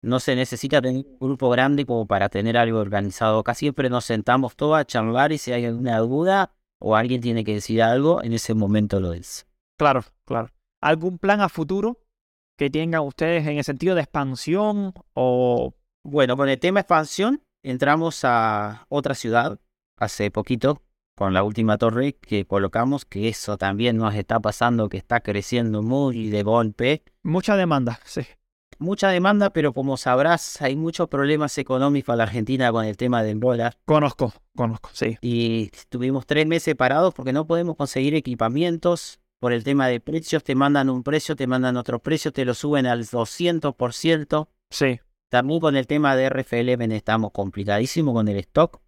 No 0.02 0.20
se 0.22 0.36
necesita 0.36 0.82
tener 0.82 1.06
un 1.06 1.18
grupo 1.20 1.50
grande 1.50 1.86
como 1.86 2.06
para 2.08 2.30
tener 2.30 2.56
algo 2.58 2.80
organizado. 2.80 3.40
Acá 3.40 3.54
siempre 3.54 3.90
nos 3.90 4.06
sentamos 4.06 4.56
todos 4.56 4.78
a 4.78 4.86
charlar 4.86 5.32
y 5.34 5.38
si 5.38 5.52
hay 5.52 5.66
alguna 5.66 5.98
duda 6.00 6.54
o 6.80 6.96
alguien 6.96 7.22
tiene 7.22 7.44
que 7.44 7.54
decir 7.54 7.82
algo, 7.82 8.24
en 8.24 8.34
ese 8.34 8.54
momento 8.54 9.00
lo 9.00 9.14
es. 9.14 9.48
claro, 9.78 10.04
claro. 10.26 10.50
¿Algún 10.82 11.18
plan 11.18 11.42
a 11.42 11.50
futuro 11.50 12.00
que 12.58 12.70
tengan 12.70 13.02
ustedes 13.02 13.46
en 13.48 13.58
el 13.58 13.64
sentido 13.64 13.96
de 13.96 14.02
expansión 14.02 14.94
o... 15.14 15.74
Bueno, 16.06 16.38
con 16.38 16.48
el 16.48 16.58
tema 16.58 16.80
expansión, 16.80 17.44
entramos 17.64 18.22
a 18.24 18.86
otra 18.88 19.14
ciudad 19.14 19.60
hace 19.98 20.32
poquito 20.32 20.82
con 21.20 21.34
la 21.34 21.44
última 21.44 21.78
torre 21.78 22.14
que 22.14 22.46
colocamos, 22.46 23.04
que 23.04 23.28
eso 23.28 23.58
también 23.58 23.98
nos 23.98 24.16
está 24.16 24.40
pasando, 24.40 24.88
que 24.88 24.96
está 24.96 25.20
creciendo 25.20 25.82
muy 25.82 26.30
de 26.30 26.44
golpe. 26.44 27.04
Mucha 27.24 27.58
demanda, 27.58 28.00
sí. 28.06 28.22
Mucha 28.78 29.10
demanda, 29.10 29.50
pero 29.50 29.74
como 29.74 29.98
sabrás, 29.98 30.62
hay 30.62 30.76
muchos 30.76 31.10
problemas 31.10 31.58
económicos 31.58 32.14
en 32.14 32.18
la 32.18 32.24
Argentina 32.24 32.72
con 32.72 32.86
el 32.86 32.96
tema 32.96 33.24
del 33.24 33.40
dólar. 33.40 33.78
Conozco, 33.86 34.34
conozco, 34.56 34.90
sí. 34.94 35.18
Y 35.22 35.70
estuvimos 35.74 36.26
tres 36.26 36.48
meses 36.48 36.76
parados 36.76 37.14
porque 37.14 37.34
no 37.34 37.46
podemos 37.46 37.76
conseguir 37.76 38.16
equipamientos 38.16 39.20
por 39.40 39.52
el 39.52 39.64
tema 39.64 39.88
de 39.88 40.00
precios. 40.00 40.44
Te 40.44 40.56
mandan 40.56 40.90
un 40.90 41.04
precio, 41.04 41.36
te 41.36 41.48
mandan 41.48 41.76
otro 41.78 42.00
precio, 42.00 42.32
te 42.32 42.46
lo 42.46 42.54
suben 42.54 42.86
al 42.86 43.06
200%. 43.06 44.48
Sí, 44.70 45.00
También 45.30 45.60
con 45.60 45.76
el 45.76 45.88
tema 45.88 46.16
de 46.16 46.30
RFLM 46.30 46.92
estamos 46.92 47.32
complicadísimo 47.32 48.14
con 48.14 48.28
el 48.28 48.38
stock. 48.38 48.82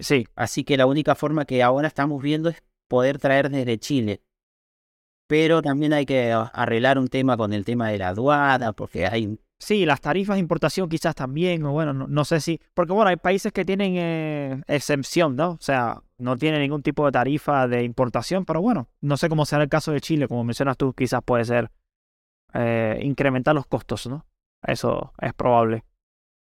sí. 0.00 0.26
Así 0.34 0.64
que 0.64 0.76
la 0.76 0.86
única 0.86 1.14
forma 1.14 1.44
que 1.44 1.62
ahora 1.62 1.88
estamos 1.88 2.22
viendo 2.22 2.48
es 2.48 2.62
poder 2.88 3.18
traer 3.18 3.50
desde 3.50 3.78
Chile. 3.78 4.22
Pero 5.26 5.62
también 5.62 5.92
hay 5.92 6.06
que 6.06 6.32
arreglar 6.32 6.98
un 6.98 7.08
tema 7.08 7.36
con 7.36 7.52
el 7.52 7.64
tema 7.64 7.88
de 7.88 7.98
la 7.98 8.08
aduana, 8.08 8.72
porque 8.72 9.06
hay... 9.06 9.38
Sí, 9.58 9.86
las 9.86 10.02
tarifas 10.02 10.36
de 10.36 10.40
importación 10.40 10.88
quizás 10.88 11.14
también, 11.14 11.64
o 11.64 11.72
bueno, 11.72 11.94
no, 11.94 12.06
no 12.06 12.24
sé 12.26 12.40
si, 12.40 12.60
porque 12.74 12.92
bueno, 12.92 13.08
hay 13.08 13.16
países 13.16 13.52
que 13.52 13.64
tienen 13.64 13.94
eh, 13.96 14.62
exención, 14.66 15.34
¿no? 15.34 15.52
O 15.52 15.58
sea, 15.60 16.02
no 16.18 16.36
tienen 16.36 16.60
ningún 16.60 16.82
tipo 16.82 17.06
de 17.06 17.12
tarifa 17.12 17.66
de 17.66 17.82
importación, 17.82 18.44
pero 18.44 18.60
bueno, 18.60 18.88
no 19.00 19.16
sé 19.16 19.30
cómo 19.30 19.46
será 19.46 19.62
el 19.62 19.70
caso 19.70 19.92
de 19.92 20.02
Chile, 20.02 20.28
como 20.28 20.44
mencionas 20.44 20.76
tú, 20.76 20.92
quizás 20.92 21.22
puede 21.24 21.46
ser 21.46 21.70
eh, 22.52 23.00
incrementar 23.02 23.54
los 23.54 23.66
costos, 23.66 24.06
¿no? 24.06 24.26
Eso 24.62 25.12
es 25.20 25.32
probable. 25.32 25.84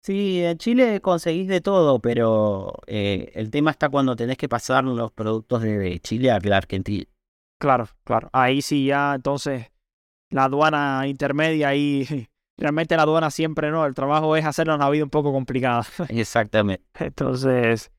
Sí, 0.03 0.43
en 0.43 0.57
Chile 0.57 0.99
conseguís 0.99 1.47
de 1.47 1.61
todo, 1.61 1.99
pero 1.99 2.73
eh, 2.87 3.31
el 3.35 3.51
tema 3.51 3.71
está 3.71 3.89
cuando 3.89 4.15
tenés 4.15 4.37
que 4.37 4.49
pasar 4.49 4.83
los 4.83 5.11
productos 5.11 5.61
de 5.61 5.99
Chile 5.99 6.31
a 6.31 6.39
la 6.39 6.57
Argentina. 6.57 7.05
Claro, 7.61 7.87
claro. 8.03 8.27
Ahí 8.33 8.63
sí 8.63 8.87
ya, 8.87 9.13
entonces, 9.13 9.71
la 10.31 10.45
aduana 10.45 11.05
intermedia 11.05 11.67
ahí, 11.67 12.27
realmente 12.57 12.95
la 12.95 13.03
aduana 13.03 13.29
siempre, 13.29 13.69
¿no? 13.69 13.85
El 13.85 13.93
trabajo 13.93 14.35
es 14.35 14.43
hacernos 14.45 14.79
la 14.79 14.89
vida 14.89 15.03
un 15.03 15.11
poco 15.11 15.31
complicada. 15.31 15.85
Exactamente. 16.09 16.83
Entonces, 16.99 17.91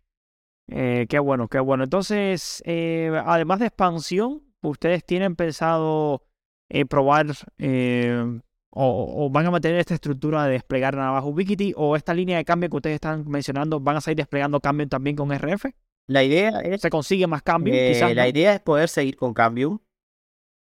eh, 0.67 1.07
qué 1.09 1.21
bueno, 1.21 1.47
qué 1.47 1.61
bueno. 1.61 1.85
Entonces, 1.85 2.61
eh, 2.67 3.13
además 3.25 3.61
de 3.61 3.67
expansión, 3.67 4.43
¿ustedes 4.63 5.05
tienen 5.07 5.37
pensado 5.37 6.25
eh, 6.69 6.85
probar 6.85 7.27
eh, 7.59 8.41
o, 8.71 9.27
o 9.27 9.31
van 9.31 9.47
a 9.47 9.53
mantener 9.53 9.79
esta 9.79 9.95
estructura 9.95 10.45
de 10.45 10.55
desplegar 10.55 10.97
más 10.97 11.23
Ubiquiti 11.23 11.73
o 11.77 11.95
esta 11.95 12.15
línea 12.15 12.37
de 12.37 12.45
cambio 12.45 12.69
que 12.69 12.77
ustedes 12.79 12.95
están 12.95 13.29
mencionando, 13.29 13.79
van 13.79 13.95
a 13.95 14.01
seguir 14.01 14.17
desplegando 14.17 14.59
cambio 14.59 14.89
también 14.89 15.15
con 15.15 15.31
RF? 15.31 15.67
La 16.09 16.23
idea 16.25 16.61
es, 16.61 16.81
¿Se 16.81 16.91
consigue 16.91 17.27
más 17.27 17.43
cambio? 17.43 17.75
eh, 17.75 17.93
Quizás 17.93 18.15
la 18.15 18.23
no. 18.25 18.29
idea 18.29 18.55
es 18.55 18.61
poder 18.61 18.89
seguir 18.89 19.17
con 19.17 19.33
Cambium. 19.35 19.79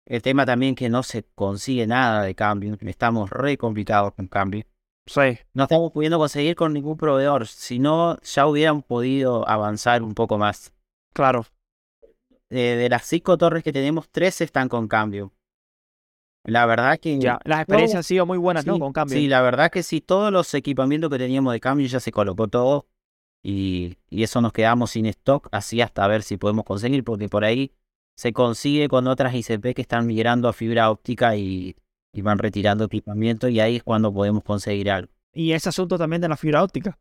El 0.05 0.21
tema 0.21 0.45
también 0.45 0.73
que 0.75 0.89
no 0.89 1.03
se 1.03 1.23
consigue 1.35 1.85
nada 1.85 2.23
de 2.23 2.33
Cambium. 2.33 2.77
Estamos 2.81 3.29
re 3.29 3.57
complicados 3.57 4.13
con 4.15 4.27
Cambium. 4.27 4.63
Sí, 5.05 5.39
No 5.53 5.63
estamos 5.63 5.91
pudiendo 5.91 6.17
conseguir 6.17 6.55
con 6.55 6.73
ningún 6.73 6.97
proveedor. 6.97 7.47
Si 7.47 7.79
no, 7.79 8.19
ya 8.21 8.47
hubieran 8.47 8.81
podido 8.81 9.47
avanzar 9.47 10.03
un 10.03 10.13
poco 10.13 10.37
más. 10.37 10.73
claro. 11.13 11.45
Eh, 12.51 12.75
de 12.77 12.89
las 12.89 13.05
cinco 13.05 13.37
torres 13.37 13.63
que 13.63 13.71
tenemos, 13.71 14.09
tres 14.09 14.41
están 14.41 14.69
con 14.69 14.87
cambio. 14.87 15.31
La 16.45 16.65
verdad 16.65 16.99
que... 16.99 17.19
Ya, 17.19 17.37
las 17.43 17.59
experiencias 17.59 17.97
han 17.97 18.03
sido 18.03 18.25
muy 18.25 18.39
buenas, 18.39 18.65
¿no? 18.65 18.79
Con 18.79 18.91
cambio. 18.91 19.15
Sí, 19.15 19.27
la 19.27 19.43
verdad 19.43 19.69
que 19.69 19.83
sí, 19.83 20.01
todos 20.01 20.31
los 20.33 20.51
equipamientos 20.55 21.11
que 21.11 21.19
teníamos 21.19 21.53
de 21.53 21.59
cambio 21.59 21.85
ya 21.85 21.99
se 21.99 22.11
colocó 22.11 22.47
todo 22.47 22.87
y, 23.41 23.97
eso 24.09 24.41
nos 24.41 24.53
quedamos 24.53 24.91
sin 24.91 25.05
stock, 25.07 25.47
así 25.51 25.81
hasta 25.81 26.07
ver 26.07 26.23
si 26.23 26.37
podemos 26.37 26.65
conseguir, 26.65 27.03
porque 27.03 27.29
por 27.29 27.43
ahí 27.43 27.71
se 28.17 28.33
consigue 28.33 28.89
con 28.89 29.07
otras 29.07 29.33
ICP 29.33 29.73
que 29.73 29.81
están 29.81 30.05
migrando 30.05 30.49
a 30.49 30.53
fibra 30.53 30.91
óptica 30.91 31.35
y, 31.35 31.75
van 32.21 32.37
retirando 32.37 32.83
equipamiento 32.83 33.47
y 33.47 33.61
ahí 33.61 33.77
es 33.77 33.83
cuando 33.83 34.13
podemos 34.13 34.43
conseguir 34.43 34.91
algo. 34.91 35.09
Y 35.33 35.53
ese 35.53 35.69
asunto 35.69 35.97
también 35.97 36.21
de 36.21 36.27
la 36.27 36.35
fibra 36.35 36.63
óptica. 36.63 36.99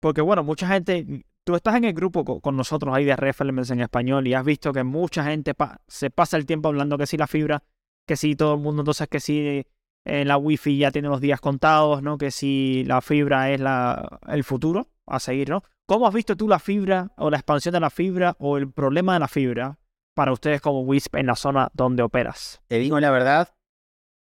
Porque 0.00 0.20
bueno, 0.20 0.42
mucha 0.42 0.66
gente, 0.66 1.24
tú 1.44 1.54
estás 1.54 1.76
en 1.76 1.84
el 1.84 1.92
grupo 1.92 2.24
co- 2.24 2.40
con, 2.40 2.56
nosotros 2.56 2.92
ahí 2.92 3.04
de 3.04 3.14
Reference 3.14 3.72
en 3.72 3.80
español 3.80 4.26
y 4.26 4.34
has 4.34 4.44
visto 4.44 4.72
que 4.72 4.82
mucha 4.82 5.22
gente 5.24 5.52
se 5.86 6.10
pasa 6.10 6.36
el 6.36 6.46
tiempo 6.46 6.68
hablando 6.68 6.98
que 6.98 7.06
si 7.06 7.16
la 7.16 7.28
fibra, 7.28 7.62
que 8.06 8.16
si 8.16 8.34
todo 8.34 8.54
el 8.54 8.60
mundo 8.60 8.82
entonces 8.82 9.06
que 9.08 9.20
si 9.20 9.64
eh, 10.04 10.24
la 10.24 10.36
wifi 10.36 10.78
ya 10.78 10.90
tiene 10.90 11.08
los 11.08 11.20
días 11.20 11.40
contados, 11.40 12.02
¿no? 12.02 12.18
Que 12.18 12.32
si 12.32 12.82
la 12.86 13.00
fibra 13.02 13.52
es 13.52 13.60
la, 13.60 14.20
el 14.26 14.42
futuro 14.42 14.88
a 15.06 15.20
seguir, 15.20 15.48
¿no? 15.48 15.62
¿Cómo 15.86 16.06
has 16.06 16.14
visto 16.14 16.36
tú 16.36 16.48
la 16.48 16.58
fibra 16.58 17.12
o 17.16 17.30
la 17.30 17.36
expansión 17.36 17.72
de 17.72 17.80
la 17.80 17.90
fibra 17.90 18.36
o 18.38 18.56
el 18.56 18.70
problema 18.70 19.14
de 19.14 19.20
la 19.20 19.28
fibra 19.28 19.78
para 20.14 20.32
ustedes 20.32 20.60
como 20.60 20.82
WISP 20.82 21.16
en 21.16 21.26
la 21.26 21.36
zona 21.36 21.70
donde 21.74 22.02
operas? 22.02 22.60
Te 22.66 22.78
digo 22.78 22.98
la 22.98 23.10
verdad, 23.10 23.54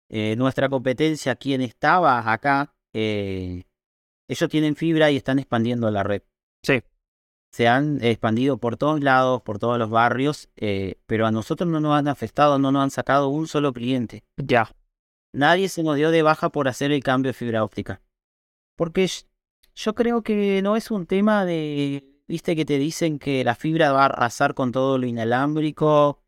eh, 0.09 0.35
nuestra 0.37 0.69
competencia, 0.69 1.35
quien 1.35 1.61
estaba 1.61 2.31
acá, 2.31 2.73
eh, 2.93 3.63
ellos 4.27 4.49
tienen 4.49 4.75
fibra 4.75 5.11
y 5.11 5.17
están 5.17 5.39
expandiendo 5.39 5.89
la 5.91 6.03
red. 6.03 6.23
Sí. 6.63 6.81
Se 7.53 7.67
han 7.67 8.03
expandido 8.03 8.57
por 8.57 8.77
todos 8.77 9.01
lados, 9.01 9.41
por 9.41 9.59
todos 9.59 9.77
los 9.77 9.89
barrios, 9.89 10.49
eh, 10.55 10.95
pero 11.05 11.27
a 11.27 11.31
nosotros 11.31 11.69
no 11.69 11.79
nos 11.79 11.97
han 11.97 12.07
afectado, 12.07 12.57
no 12.57 12.71
nos 12.71 12.83
han 12.83 12.91
sacado 12.91 13.27
un 13.27 13.47
solo 13.47 13.73
cliente. 13.73 14.23
Ya, 14.37 14.69
Nadie 15.33 15.69
se 15.69 15.83
nos 15.83 15.95
dio 15.95 16.11
de 16.11 16.23
baja 16.23 16.49
por 16.49 16.67
hacer 16.67 16.91
el 16.91 17.03
cambio 17.03 17.29
de 17.29 17.33
fibra 17.33 17.63
óptica. 17.63 18.01
Porque 18.75 19.07
yo 19.75 19.95
creo 19.95 20.21
que 20.21 20.61
no 20.61 20.75
es 20.75 20.91
un 20.91 21.05
tema 21.05 21.45
de, 21.45 22.03
viste 22.27 22.55
que 22.55 22.65
te 22.65 22.77
dicen 22.77 23.19
que 23.19 23.43
la 23.43 23.55
fibra 23.55 23.91
va 23.91 24.03
a 24.03 24.05
arrasar 24.05 24.53
con 24.53 24.71
todo 24.71 24.97
lo 24.97 25.05
inalámbrico 25.05 26.21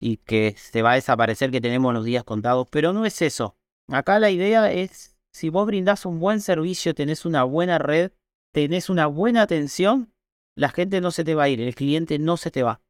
y 0.00 0.18
que 0.18 0.54
se 0.56 0.82
va 0.82 0.92
a 0.92 0.94
desaparecer, 0.94 1.50
que 1.50 1.60
tenemos 1.60 1.94
los 1.94 2.04
días 2.04 2.24
contados, 2.24 2.66
pero 2.70 2.92
no 2.92 3.06
es 3.06 3.22
eso. 3.22 3.56
Acá 3.88 4.18
la 4.18 4.30
idea 4.30 4.72
es, 4.72 5.16
si 5.32 5.48
vos 5.48 5.66
brindás 5.66 6.06
un 6.06 6.18
buen 6.18 6.40
servicio, 6.40 6.94
tenés 6.94 7.24
una 7.24 7.44
buena 7.44 7.78
red, 7.78 8.12
tenés 8.52 8.90
una 8.90 9.06
buena 9.06 9.42
atención, 9.42 10.12
la 10.56 10.68
gente 10.68 11.00
no 11.00 11.10
se 11.10 11.24
te 11.24 11.34
va 11.34 11.44
a 11.44 11.48
ir, 11.48 11.60
el 11.60 11.74
cliente 11.74 12.18
no 12.18 12.36
se 12.36 12.50
te 12.50 12.62
va. 12.62 12.80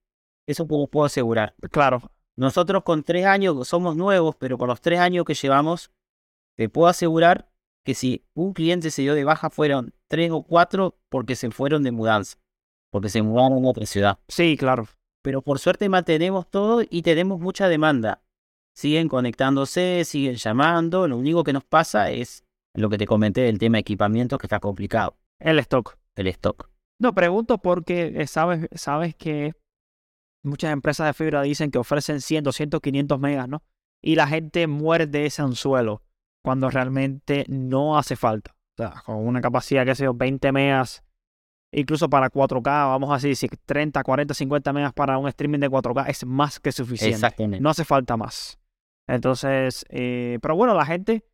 Eso 0.46 0.66
puedo, 0.66 0.86
puedo 0.86 1.06
asegurar. 1.06 1.54
claro. 1.70 2.02
Nosotros 2.34 2.82
con 2.82 3.02
tres 3.02 3.26
años 3.26 3.68
somos 3.68 3.94
nuevos, 3.94 4.36
pero 4.36 4.56
con 4.56 4.66
los 4.66 4.80
tres 4.80 5.00
años 5.00 5.26
que 5.26 5.34
llevamos, 5.34 5.90
te 6.56 6.70
puedo 6.70 6.88
asegurar 6.88 7.51
que 7.84 7.94
si 7.94 8.24
un 8.34 8.52
cliente 8.52 8.90
se 8.90 9.02
dio 9.02 9.14
de 9.14 9.24
baja 9.24 9.50
fueron 9.50 9.94
tres 10.08 10.30
o 10.30 10.42
cuatro 10.42 10.98
porque 11.08 11.36
se 11.36 11.50
fueron 11.50 11.82
de 11.82 11.92
mudanza, 11.92 12.38
porque 12.90 13.08
se 13.08 13.22
mudaron 13.22 13.64
a 13.64 13.68
otra 13.68 13.86
ciudad. 13.86 14.18
Sí, 14.28 14.56
claro. 14.56 14.86
Pero 15.22 15.42
por 15.42 15.58
suerte 15.58 15.88
mantenemos 15.88 16.48
todo 16.48 16.82
y 16.88 17.02
tenemos 17.02 17.40
mucha 17.40 17.68
demanda. 17.68 18.22
Siguen 18.74 19.08
conectándose, 19.08 20.04
siguen 20.04 20.36
llamando. 20.36 21.06
Lo 21.06 21.16
único 21.16 21.44
que 21.44 21.52
nos 21.52 21.64
pasa 21.64 22.10
es 22.10 22.44
lo 22.74 22.88
que 22.88 22.98
te 22.98 23.06
comenté 23.06 23.42
del 23.42 23.58
tema 23.58 23.76
de 23.76 23.80
equipamiento 23.80 24.38
que 24.38 24.46
está 24.46 24.60
complicado, 24.60 25.16
El 25.38 25.58
stock. 25.58 25.98
el 26.16 26.26
stock. 26.28 26.70
No, 26.98 27.14
pregunto 27.14 27.58
porque 27.58 28.12
eh, 28.16 28.26
sabes, 28.26 28.68
sabes 28.74 29.14
que 29.14 29.52
muchas 30.42 30.72
empresas 30.72 31.06
de 31.06 31.12
fibra 31.12 31.42
dicen 31.42 31.70
que 31.70 31.78
ofrecen 31.78 32.20
100, 32.20 32.44
200, 32.44 32.80
500 32.80 33.20
megas, 33.20 33.48
¿no? 33.48 33.62
Y 34.00 34.14
la 34.16 34.26
gente 34.26 34.66
muerde 34.66 35.26
ese 35.26 35.42
anzuelo 35.42 36.02
cuando 36.42 36.70
realmente 36.70 37.44
no 37.48 37.96
hace 37.96 38.16
falta. 38.16 38.52
O 38.78 38.82
sea, 38.82 39.02
con 39.04 39.16
una 39.26 39.40
capacidad, 39.40 39.84
que 39.84 39.94
sé 39.94 40.04
yo, 40.04 40.14
20 40.14 40.50
megas, 40.52 41.04
incluso 41.72 42.08
para 42.10 42.30
4K, 42.30 42.62
vamos 42.88 43.10
a 43.10 43.14
decir, 43.14 43.36
si 43.36 43.48
30, 43.48 44.02
40, 44.02 44.34
50 44.34 44.72
megas 44.72 44.92
para 44.92 45.18
un 45.18 45.28
streaming 45.28 45.60
de 45.60 45.70
4K 45.70 46.06
es 46.08 46.24
más 46.26 46.58
que 46.58 46.72
suficiente. 46.72 47.14
Exactamente. 47.14 47.60
No 47.60 47.70
hace 47.70 47.84
falta 47.84 48.16
más. 48.16 48.58
Entonces, 49.08 49.84
eh, 49.88 50.38
pero 50.42 50.56
bueno, 50.56 50.74
la 50.74 50.86
gente, 50.86 51.24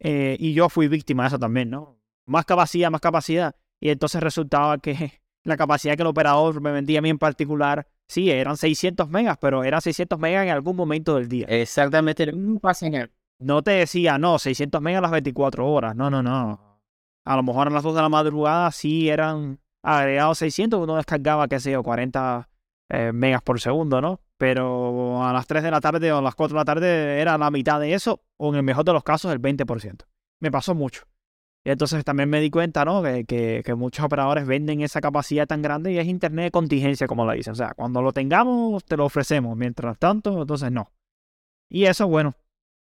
eh, 0.00 0.36
y 0.38 0.52
yo 0.54 0.68
fui 0.68 0.88
víctima 0.88 1.24
de 1.24 1.28
eso 1.28 1.38
también, 1.38 1.70
¿no? 1.70 1.98
Más 2.26 2.44
capacidad, 2.44 2.90
más 2.90 3.00
capacidad. 3.00 3.54
Y 3.80 3.90
entonces 3.90 4.22
resultaba 4.22 4.78
que 4.78 5.20
la 5.44 5.56
capacidad 5.56 5.96
que 5.96 6.02
el 6.02 6.08
operador 6.08 6.60
me 6.60 6.72
vendía 6.72 6.98
a 6.98 7.02
mí 7.02 7.08
en 7.08 7.18
particular, 7.18 7.86
sí, 8.08 8.30
eran 8.30 8.56
600 8.56 9.08
megas, 9.08 9.38
pero 9.40 9.64
eran 9.64 9.80
600 9.80 10.18
megas 10.18 10.44
en 10.44 10.50
algún 10.50 10.76
momento 10.76 11.14
del 11.16 11.28
día. 11.28 11.46
Exactamente 11.48 12.30
pasa 12.60 12.86
en 12.86 12.94
el- 12.94 13.12
No 13.40 13.62
te 13.62 13.70
decía, 13.72 14.18
no, 14.18 14.38
600 14.38 14.82
megas 14.82 15.00
las 15.00 15.10
24 15.10 15.66
horas. 15.66 15.96
No, 15.96 16.10
no, 16.10 16.22
no. 16.22 16.78
A 17.24 17.36
lo 17.36 17.42
mejor 17.42 17.68
a 17.68 17.70
las 17.70 17.82
2 17.82 17.94
de 17.94 18.02
la 18.02 18.08
madrugada 18.10 18.70
sí 18.70 19.08
eran 19.08 19.58
agregados 19.82 20.38
600, 20.38 20.80
uno 20.80 20.96
descargaba, 20.96 21.48
qué 21.48 21.58
sé 21.58 21.72
yo, 21.72 21.82
40 21.82 22.48
eh, 22.90 23.12
megas 23.12 23.40
por 23.42 23.58
segundo, 23.58 24.00
¿no? 24.02 24.20
Pero 24.36 25.24
a 25.24 25.32
las 25.32 25.46
3 25.46 25.62
de 25.62 25.70
la 25.70 25.80
tarde 25.80 26.12
o 26.12 26.18
a 26.18 26.22
las 26.22 26.34
4 26.34 26.54
de 26.54 26.60
la 26.60 26.64
tarde 26.64 27.20
era 27.20 27.38
la 27.38 27.50
mitad 27.50 27.80
de 27.80 27.94
eso, 27.94 28.22
o 28.36 28.50
en 28.50 28.56
el 28.56 28.62
mejor 28.62 28.84
de 28.84 28.92
los 28.92 29.04
casos 29.04 29.32
el 29.32 29.40
20%. 29.40 30.04
Me 30.40 30.50
pasó 30.50 30.74
mucho. 30.74 31.04
Y 31.64 31.70
entonces 31.70 32.04
también 32.04 32.28
me 32.28 32.40
di 32.40 32.50
cuenta, 32.50 32.84
¿no? 32.84 33.02
Que, 33.02 33.24
que, 33.24 33.62
que 33.64 33.74
muchos 33.74 34.04
operadores 34.04 34.46
venden 34.46 34.82
esa 34.82 35.00
capacidad 35.00 35.46
tan 35.46 35.62
grande 35.62 35.92
y 35.92 35.98
es 35.98 36.06
internet 36.06 36.46
de 36.46 36.50
contingencia, 36.50 37.06
como 37.06 37.24
lo 37.24 37.32
dicen. 37.32 37.52
O 37.52 37.56
sea, 37.56 37.72
cuando 37.74 38.02
lo 38.02 38.12
tengamos, 38.12 38.84
te 38.84 38.96
lo 38.96 39.06
ofrecemos. 39.06 39.56
Mientras 39.56 39.98
tanto, 39.98 40.40
entonces 40.40 40.72
no. 40.72 40.90
Y 41.68 41.84
eso, 41.84 42.08
bueno, 42.08 42.34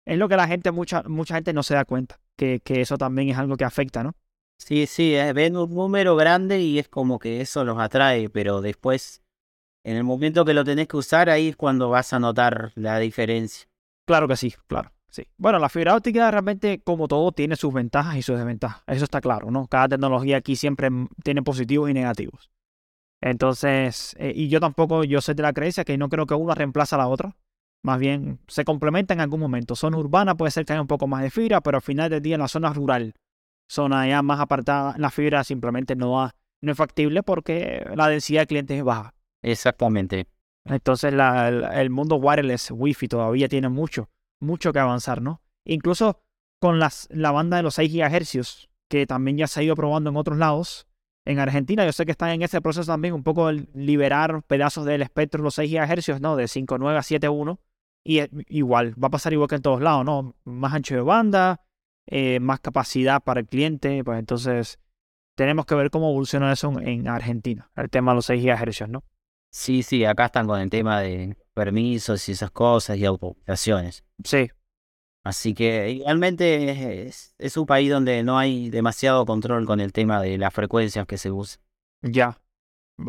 es 0.06 0.18
lo 0.18 0.28
que 0.28 0.36
la 0.36 0.48
gente, 0.48 0.72
mucha, 0.72 1.04
mucha 1.04 1.36
gente 1.36 1.54
no 1.54 1.64
se 1.64 1.76
da 1.76 1.86
cuenta. 1.86 2.20
Que, 2.38 2.60
que 2.60 2.82
eso 2.82 2.98
también 2.98 3.30
es 3.30 3.38
algo 3.38 3.56
que 3.58 3.66
afecta, 3.66 4.04
¿no? 4.04 4.16
Sí, 4.58 4.86
sí, 4.86 5.16
eh, 5.16 5.34
ven 5.34 5.58
un 5.58 5.74
número 5.74 6.16
grande 6.16 6.62
y 6.62 6.78
es 6.78 6.88
como 6.88 7.18
que 7.18 7.42
eso 7.42 7.64
los 7.64 7.80
atrae, 7.80 8.30
pero 8.30 8.62
después, 8.62 9.24
en 9.84 9.98
el 9.98 10.04
momento 10.04 10.46
que 10.46 10.54
lo 10.54 10.64
tenés 10.64 10.88
que 10.88 10.98
usar, 10.98 11.30
ahí 11.30 11.50
es 11.50 11.56
cuando 11.56 11.90
vas 11.90 12.14
a 12.14 12.20
notar 12.20 12.72
la 12.76 13.00
diferencia. 13.00 13.68
Claro 14.06 14.28
que 14.28 14.36
sí, 14.36 14.54
claro. 14.68 14.92
Sí. 15.10 15.28
Bueno, 15.38 15.60
la 15.60 15.68
fibra 15.68 15.96
óptica 15.96 16.32
realmente, 16.32 16.82
como 16.84 17.08
todo, 17.08 17.32
tiene 17.32 17.56
sus 17.56 17.74
ventajas 17.74 18.16
y 18.16 18.22
sus 18.22 18.38
desventajas. 18.38 18.84
Eso 18.88 19.04
está 19.04 19.20
claro, 19.20 19.52
¿no? 19.52 19.68
Cada 19.68 19.90
tecnología 19.90 20.38
aquí 20.38 20.56
siempre 20.56 20.90
tiene 21.24 21.42
positivos 21.42 21.90
y 21.90 21.94
negativos. 21.94 22.50
Entonces, 23.20 24.16
eh, 24.20 24.32
y 24.34 24.48
yo 24.48 24.60
tampoco, 24.60 25.04
yo 25.04 25.22
soy 25.22 25.36
de 25.36 25.44
la 25.44 25.54
creencia 25.54 25.84
que 25.84 25.98
no 25.98 26.08
creo 26.08 26.26
que 26.26 26.34
una 26.34 26.56
reemplaza 26.56 26.96
a 26.96 27.00
la 27.00 27.08
otra. 27.08 27.36
Más 27.84 28.00
bien, 28.00 28.40
se 28.48 28.64
complementan 28.64 29.18
en 29.18 29.22
algún 29.22 29.40
momento. 29.40 29.76
Zona 29.76 29.98
urbana 29.98 30.36
puede 30.36 30.52
ser 30.52 30.66
que 30.66 30.74
haya 30.74 30.82
un 30.82 30.88
poco 30.88 31.08
más 31.08 31.24
de 31.24 31.32
fibra, 31.32 31.62
pero 31.62 31.78
al 31.78 31.82
final 31.82 32.10
del 32.10 32.22
día 32.22 32.36
en 32.36 32.42
la 32.42 32.48
zona 32.48 32.72
rural, 32.74 33.16
zona 33.70 34.08
ya 34.08 34.22
más 34.22 34.40
apartada, 34.40 34.96
la 34.98 35.10
fibra 35.10 35.44
simplemente 35.44 35.96
no, 35.96 36.12
va- 36.12 36.36
no 36.62 36.72
es 36.72 36.78
factible 36.78 37.24
porque 37.24 37.86
la 37.96 38.08
densidad 38.08 38.42
de 38.42 38.48
clientes 38.48 38.78
es 38.78 38.84
baja. 38.84 39.16
Exactamente. 39.42 40.28
Entonces 40.66 41.12
la- 41.14 41.48
el, 41.50 41.64
el 41.64 41.90
mundo 41.90 42.18
wireless 42.18 42.70
Wi-Fi 42.72 43.08
todavía 43.08 43.48
tiene 43.50 43.70
mucho, 43.70 44.10
mucho 44.40 44.72
que 44.72 44.80
avanzar, 44.80 45.22
¿no? 45.22 45.42
Incluso 45.66 46.22
con 46.60 46.78
las, 46.78 47.08
la 47.12 47.32
banda 47.32 47.58
de 47.58 47.64
los 47.64 47.74
6 47.76 47.92
GHz, 47.92 48.70
que 48.88 49.08
también 49.08 49.38
ya 49.38 49.48
se 49.48 49.60
ha 49.60 49.64
ido 49.64 49.76
probando 49.76 50.12
en 50.12 50.18
otros 50.18 50.38
lados. 50.38 50.86
En 51.26 51.40
Argentina 51.40 51.84
yo 51.86 51.92
sé 51.92 52.06
que 52.06 52.12
están 52.12 52.30
en 52.30 52.42
ese 52.44 52.62
proceso 52.62 52.92
también 52.92 53.14
un 53.16 53.24
poco 53.24 53.48
de 53.48 53.68
liberar 53.74 54.44
pedazos 54.44 54.86
del 54.86 55.02
espectro 55.02 55.42
los 55.42 55.56
6 55.56 55.72
GHz, 55.72 56.20
¿no? 56.22 56.36
De 56.36 56.44
5.9 56.46 56.96
a 56.98 57.02
7.1. 57.02 57.58
Y 58.04 58.22
igual, 58.48 58.96
va 59.02 59.08
a 59.08 59.12
pasar 59.12 59.34
igual 59.34 59.48
que 59.48 59.56
en 59.56 59.62
todos 59.62 59.82
lados, 59.82 60.06
¿no? 60.06 60.36
Más 60.44 60.74
ancho 60.74 60.96
de 60.96 61.02
banda, 61.02 61.62
eh, 62.08 62.40
más 62.40 62.60
capacidad 62.60 63.22
para 63.22 63.42
el 63.42 63.48
cliente, 63.48 64.04
pues 64.04 64.18
entonces 64.18 64.80
tenemos 65.36 65.66
que 65.66 65.76
ver 65.76 65.92
cómo 65.92 66.10
evoluciona 66.10 66.52
eso 66.52 66.72
en, 66.80 66.88
en 66.88 67.08
Argentina, 67.08 67.70
el 67.76 67.90
tema 67.90 68.12
de 68.12 68.16
los 68.16 68.26
6 68.26 68.44
GHz, 68.44 68.90
¿no? 68.90 69.04
Sí, 69.52 69.84
sí, 69.84 70.06
acá 70.06 70.26
están 70.26 70.48
con 70.48 70.60
el 70.60 70.70
tema 70.70 71.02
de 71.02 71.36
permisos 71.54 72.28
y 72.30 72.32
esas 72.32 72.52
cosas 72.52 72.98
y 72.98 73.06
autorizaciones. 73.06 74.04
Sí, 74.24 74.50
Así 75.24 75.54
que 75.54 75.92
igualmente 75.92 77.08
es, 77.08 77.36
es 77.38 77.56
un 77.58 77.66
país 77.68 77.92
donde 77.92 78.24
no 78.24 78.40
hay 78.40 78.70
demasiado 78.72 79.26
control 79.26 79.66
con 79.68 79.80
el 79.80 79.94
tema 79.94 80.20
de 80.22 80.38
las 80.38 80.54
frecuencias 80.54 81.06
que 81.06 81.18
se 81.18 81.30
usan. 81.32 81.62
Ya. 82.02 82.42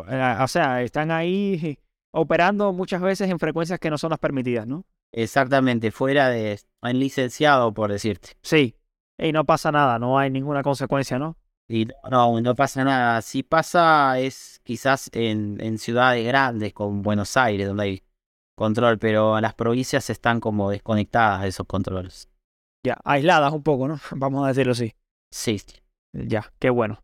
Eh, 0.09 0.37
O 0.41 0.49
sea, 0.49 0.83
están 0.83 1.11
ahí 1.11 1.79
operando 2.13 2.73
muchas 2.73 3.01
veces 3.01 3.31
en 3.31 3.39
frecuencias 3.39 3.81
que 3.81 3.91
no 3.91 3.99
son 3.99 4.11
las 4.11 4.19
permitidas, 4.19 4.67
¿no? 4.67 4.85
Exactamente, 5.13 5.91
fuera 5.91 6.29
de... 6.29 6.61
en 6.83 6.99
licenciado, 6.99 7.75
por 7.75 7.91
decirte. 7.91 8.31
Sí. 8.43 8.77
Y 9.19 9.33
no 9.33 9.45
pasa 9.45 9.73
nada, 9.73 9.99
no 9.99 10.19
hay 10.19 10.31
ninguna 10.31 10.63
consecuencia, 10.63 11.19
¿no? 11.19 11.37
Y 11.69 11.87
no, 12.11 12.41
no, 12.41 12.55
pasa 12.55 12.85
nada. 12.85 13.23
Si 13.23 13.43
pasa 13.43 14.19
es 14.19 14.61
quizás 14.65 15.11
en, 15.13 15.59
en 15.61 15.79
ciudades 15.79 16.27
grandes, 16.27 16.73
como 16.73 17.03
Buenos 17.03 17.37
Aires, 17.37 17.69
donde 17.69 17.83
hay 17.85 18.03
control, 18.57 18.99
pero 18.99 19.41
las 19.41 19.55
provincias 19.55 20.11
están 20.11 20.41
como 20.41 20.71
desconectadas 20.71 21.43
de 21.43 21.49
esos 21.49 21.67
controles. 21.67 22.29
Ya, 22.85 22.99
aisladas 23.05 23.53
un 23.53 23.63
poco, 23.63 23.89
¿no? 23.89 23.99
Vamos 24.17 24.45
a 24.45 24.49
decirlo 24.49 24.73
así. 24.73 24.95
Sí, 25.31 25.61
Ya, 26.13 26.53
qué 26.59 26.71
bueno. 26.71 27.03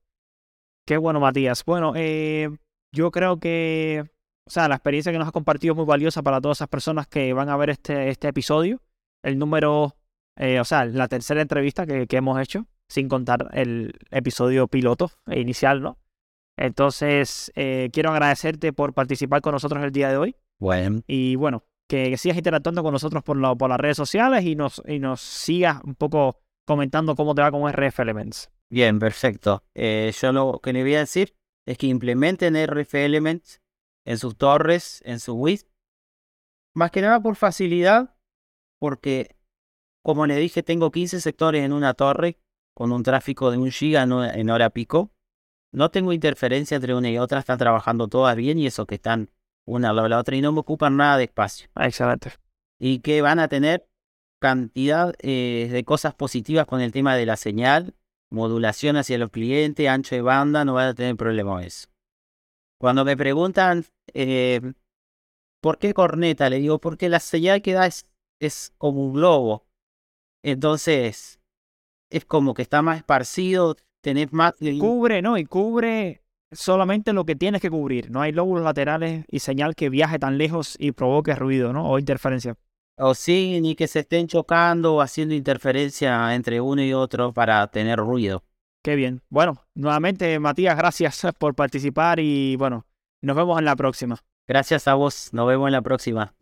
Qué 0.86 0.96
bueno, 0.96 1.20
Matías. 1.20 1.64
Bueno, 1.64 1.92
eh, 1.96 2.48
yo 2.92 3.10
creo 3.10 3.38
que, 3.38 4.10
o 4.48 4.50
sea, 4.50 4.66
la 4.68 4.74
experiencia 4.76 5.12
que 5.12 5.18
nos 5.18 5.26
has 5.28 5.32
compartido 5.32 5.72
es 5.74 5.76
muy 5.76 5.86
valiosa 5.86 6.22
para 6.22 6.40
todas 6.40 6.58
esas 6.58 6.68
personas 6.68 7.06
que 7.06 7.32
van 7.32 7.48
a 7.48 7.56
ver 7.56 7.70
este, 7.70 8.08
este 8.08 8.28
episodio. 8.28 8.80
el 9.22 9.38
número, 9.38 9.94
eh, 10.36 10.58
o 10.60 10.64
sea, 10.64 10.84
la 10.84 11.06
tercera 11.08 11.40
entrevista 11.42 11.86
que, 11.86 12.06
que 12.06 12.16
hemos 12.16 12.40
hecho, 12.40 12.66
sin 12.88 13.08
contar 13.08 13.48
el 13.52 13.92
episodio 14.10 14.66
piloto 14.68 15.10
e 15.26 15.40
inicial, 15.40 15.82
¿no? 15.82 15.98
Entonces, 16.56 17.52
eh, 17.54 17.88
quiero 17.92 18.10
agradecerte 18.10 18.72
por 18.72 18.92
participar 18.94 19.40
con 19.40 19.52
nosotros 19.52 19.82
el 19.84 19.92
día 19.92 20.08
de 20.10 20.16
hoy. 20.16 20.36
Bueno, 20.58 21.02
Y 21.06 21.36
bueno, 21.36 21.64
que 21.88 22.16
sigas 22.16 22.36
interactuando 22.36 22.82
con 22.82 22.92
nosotros 22.92 23.22
por, 23.22 23.36
la- 23.36 23.54
por 23.54 23.70
las 23.70 23.78
redes 23.78 23.96
sociales 23.96 24.44
y 24.44 24.56
nos, 24.56 24.82
y 24.86 24.98
nos 24.98 25.20
sigas 25.20 25.80
un 25.84 25.94
poco 25.94 26.40
comentando 26.66 27.14
cómo 27.14 27.34
te 27.34 27.42
va 27.42 27.50
con 27.50 27.62
RF 27.72 28.00
Elements. 28.02 28.50
bien, 28.70 28.98
perfecto. 28.98 29.62
Eh, 29.74 30.12
yo 30.20 30.32
lo 30.32 30.60
que 30.62 30.72
le 30.72 30.82
voy 30.82 30.94
a 30.96 31.00
decir 31.00 31.34
es 31.66 31.78
que 31.78 31.86
implementen 31.86 32.56
RF 32.56 32.94
Elements 33.04 33.60
en 34.08 34.16
sus 34.16 34.36
torres, 34.36 35.02
en 35.04 35.20
su 35.20 35.34
WIS. 35.34 35.66
Más 36.74 36.90
que 36.90 37.02
nada 37.02 37.20
por 37.20 37.36
facilidad, 37.36 38.16
porque 38.80 39.36
como 40.02 40.26
le 40.26 40.36
dije, 40.36 40.62
tengo 40.62 40.90
15 40.90 41.20
sectores 41.20 41.62
en 41.62 41.74
una 41.74 41.92
torre 41.92 42.38
con 42.74 42.90
un 42.92 43.02
tráfico 43.02 43.50
de 43.50 43.58
un 43.58 43.70
giga 43.70 44.04
en 44.04 44.50
hora- 44.50 44.70
pico. 44.70 45.12
No 45.74 45.90
tengo 45.90 46.14
interferencia 46.14 46.76
entre 46.76 46.94
una 46.94 47.10
y 47.10 47.18
otra, 47.18 47.40
están 47.40 47.58
trabajando 47.58 48.08
todas 48.08 48.34
bien 48.34 48.58
y 48.58 48.66
eso 48.66 48.86
que 48.86 48.94
están 48.94 49.30
una 49.66 49.92
de 49.92 50.08
la 50.08 50.18
otra 50.18 50.34
y 50.36 50.40
no 50.40 50.52
me 50.52 50.60
ocupan 50.60 50.96
nada 50.96 51.18
de 51.18 51.24
espacio. 51.24 51.68
Excelente. 51.76 52.32
y 52.80 53.00
que 53.00 53.20
van 53.20 53.40
a 53.40 53.48
tener 53.48 53.86
cantidad 54.40 55.14
eh, 55.18 55.68
de 55.70 55.84
cosas 55.84 56.14
positivas 56.14 56.64
con 56.64 56.80
el 56.80 56.92
tema 56.92 57.14
de 57.16 57.26
la 57.26 57.36
señal, 57.36 57.94
modulación 58.30 58.96
hacia 58.96 59.18
los 59.18 59.30
clientes, 59.30 59.86
ancho 59.88 60.14
de 60.14 60.22
banda, 60.22 60.64
no 60.64 60.74
van 60.74 60.88
a 60.88 60.94
tener 60.94 61.16
problema 61.16 61.62
eso. 61.62 61.88
Cuando 62.78 63.04
me 63.04 63.16
preguntan 63.16 63.84
eh, 64.14 64.60
por 65.60 65.78
qué 65.78 65.94
corneta, 65.94 66.48
le 66.48 66.58
digo 66.58 66.78
porque 66.78 67.08
la 67.08 67.20
señal 67.20 67.60
que 67.62 67.72
da 67.72 67.86
es, 67.86 68.06
es 68.40 68.72
como 68.78 69.06
un 69.06 69.14
globo. 69.14 69.66
Entonces, 70.44 71.40
es 72.10 72.24
como 72.24 72.54
que 72.54 72.62
está 72.62 72.82
más 72.82 72.98
esparcido, 72.98 73.76
tenés 74.00 74.32
más... 74.32 74.54
Cubre, 74.78 75.22
¿no? 75.22 75.36
Y 75.36 75.44
cubre 75.44 76.22
solamente 76.52 77.12
lo 77.12 77.24
que 77.24 77.36
tienes 77.36 77.60
que 77.60 77.70
cubrir. 77.70 78.10
No 78.10 78.20
hay 78.20 78.32
lóbulos 78.32 78.64
laterales 78.64 79.24
y 79.28 79.40
señal 79.40 79.74
que 79.74 79.90
viaje 79.90 80.18
tan 80.18 80.38
lejos 80.38 80.76
y 80.78 80.92
provoque 80.92 81.34
ruido, 81.34 81.72
¿no? 81.72 81.90
O 81.90 81.98
interferencia. 81.98 82.56
O 82.96 83.14
sí, 83.14 83.60
ni 83.60 83.74
que 83.74 83.86
se 83.86 84.00
estén 84.00 84.26
chocando 84.26 84.96
o 84.96 85.00
haciendo 85.00 85.34
interferencia 85.34 86.34
entre 86.34 86.60
uno 86.60 86.82
y 86.82 86.92
otro 86.92 87.32
para 87.32 87.66
tener 87.68 87.98
ruido. 87.98 88.42
Qué 88.82 88.96
bien. 88.96 89.22
Bueno, 89.28 89.62
nuevamente, 89.74 90.38
Matías, 90.38 90.76
gracias 90.76 91.26
por 91.38 91.54
participar 91.54 92.20
y 92.20 92.56
bueno, 92.56 92.86
nos 93.22 93.36
vemos 93.36 93.58
en 93.58 93.64
la 93.64 93.76
próxima. 93.76 94.16
Gracias 94.46 94.88
a 94.88 94.94
vos, 94.94 95.30
nos 95.32 95.46
vemos 95.46 95.68
en 95.68 95.72
la 95.72 95.82
próxima. 95.82 96.34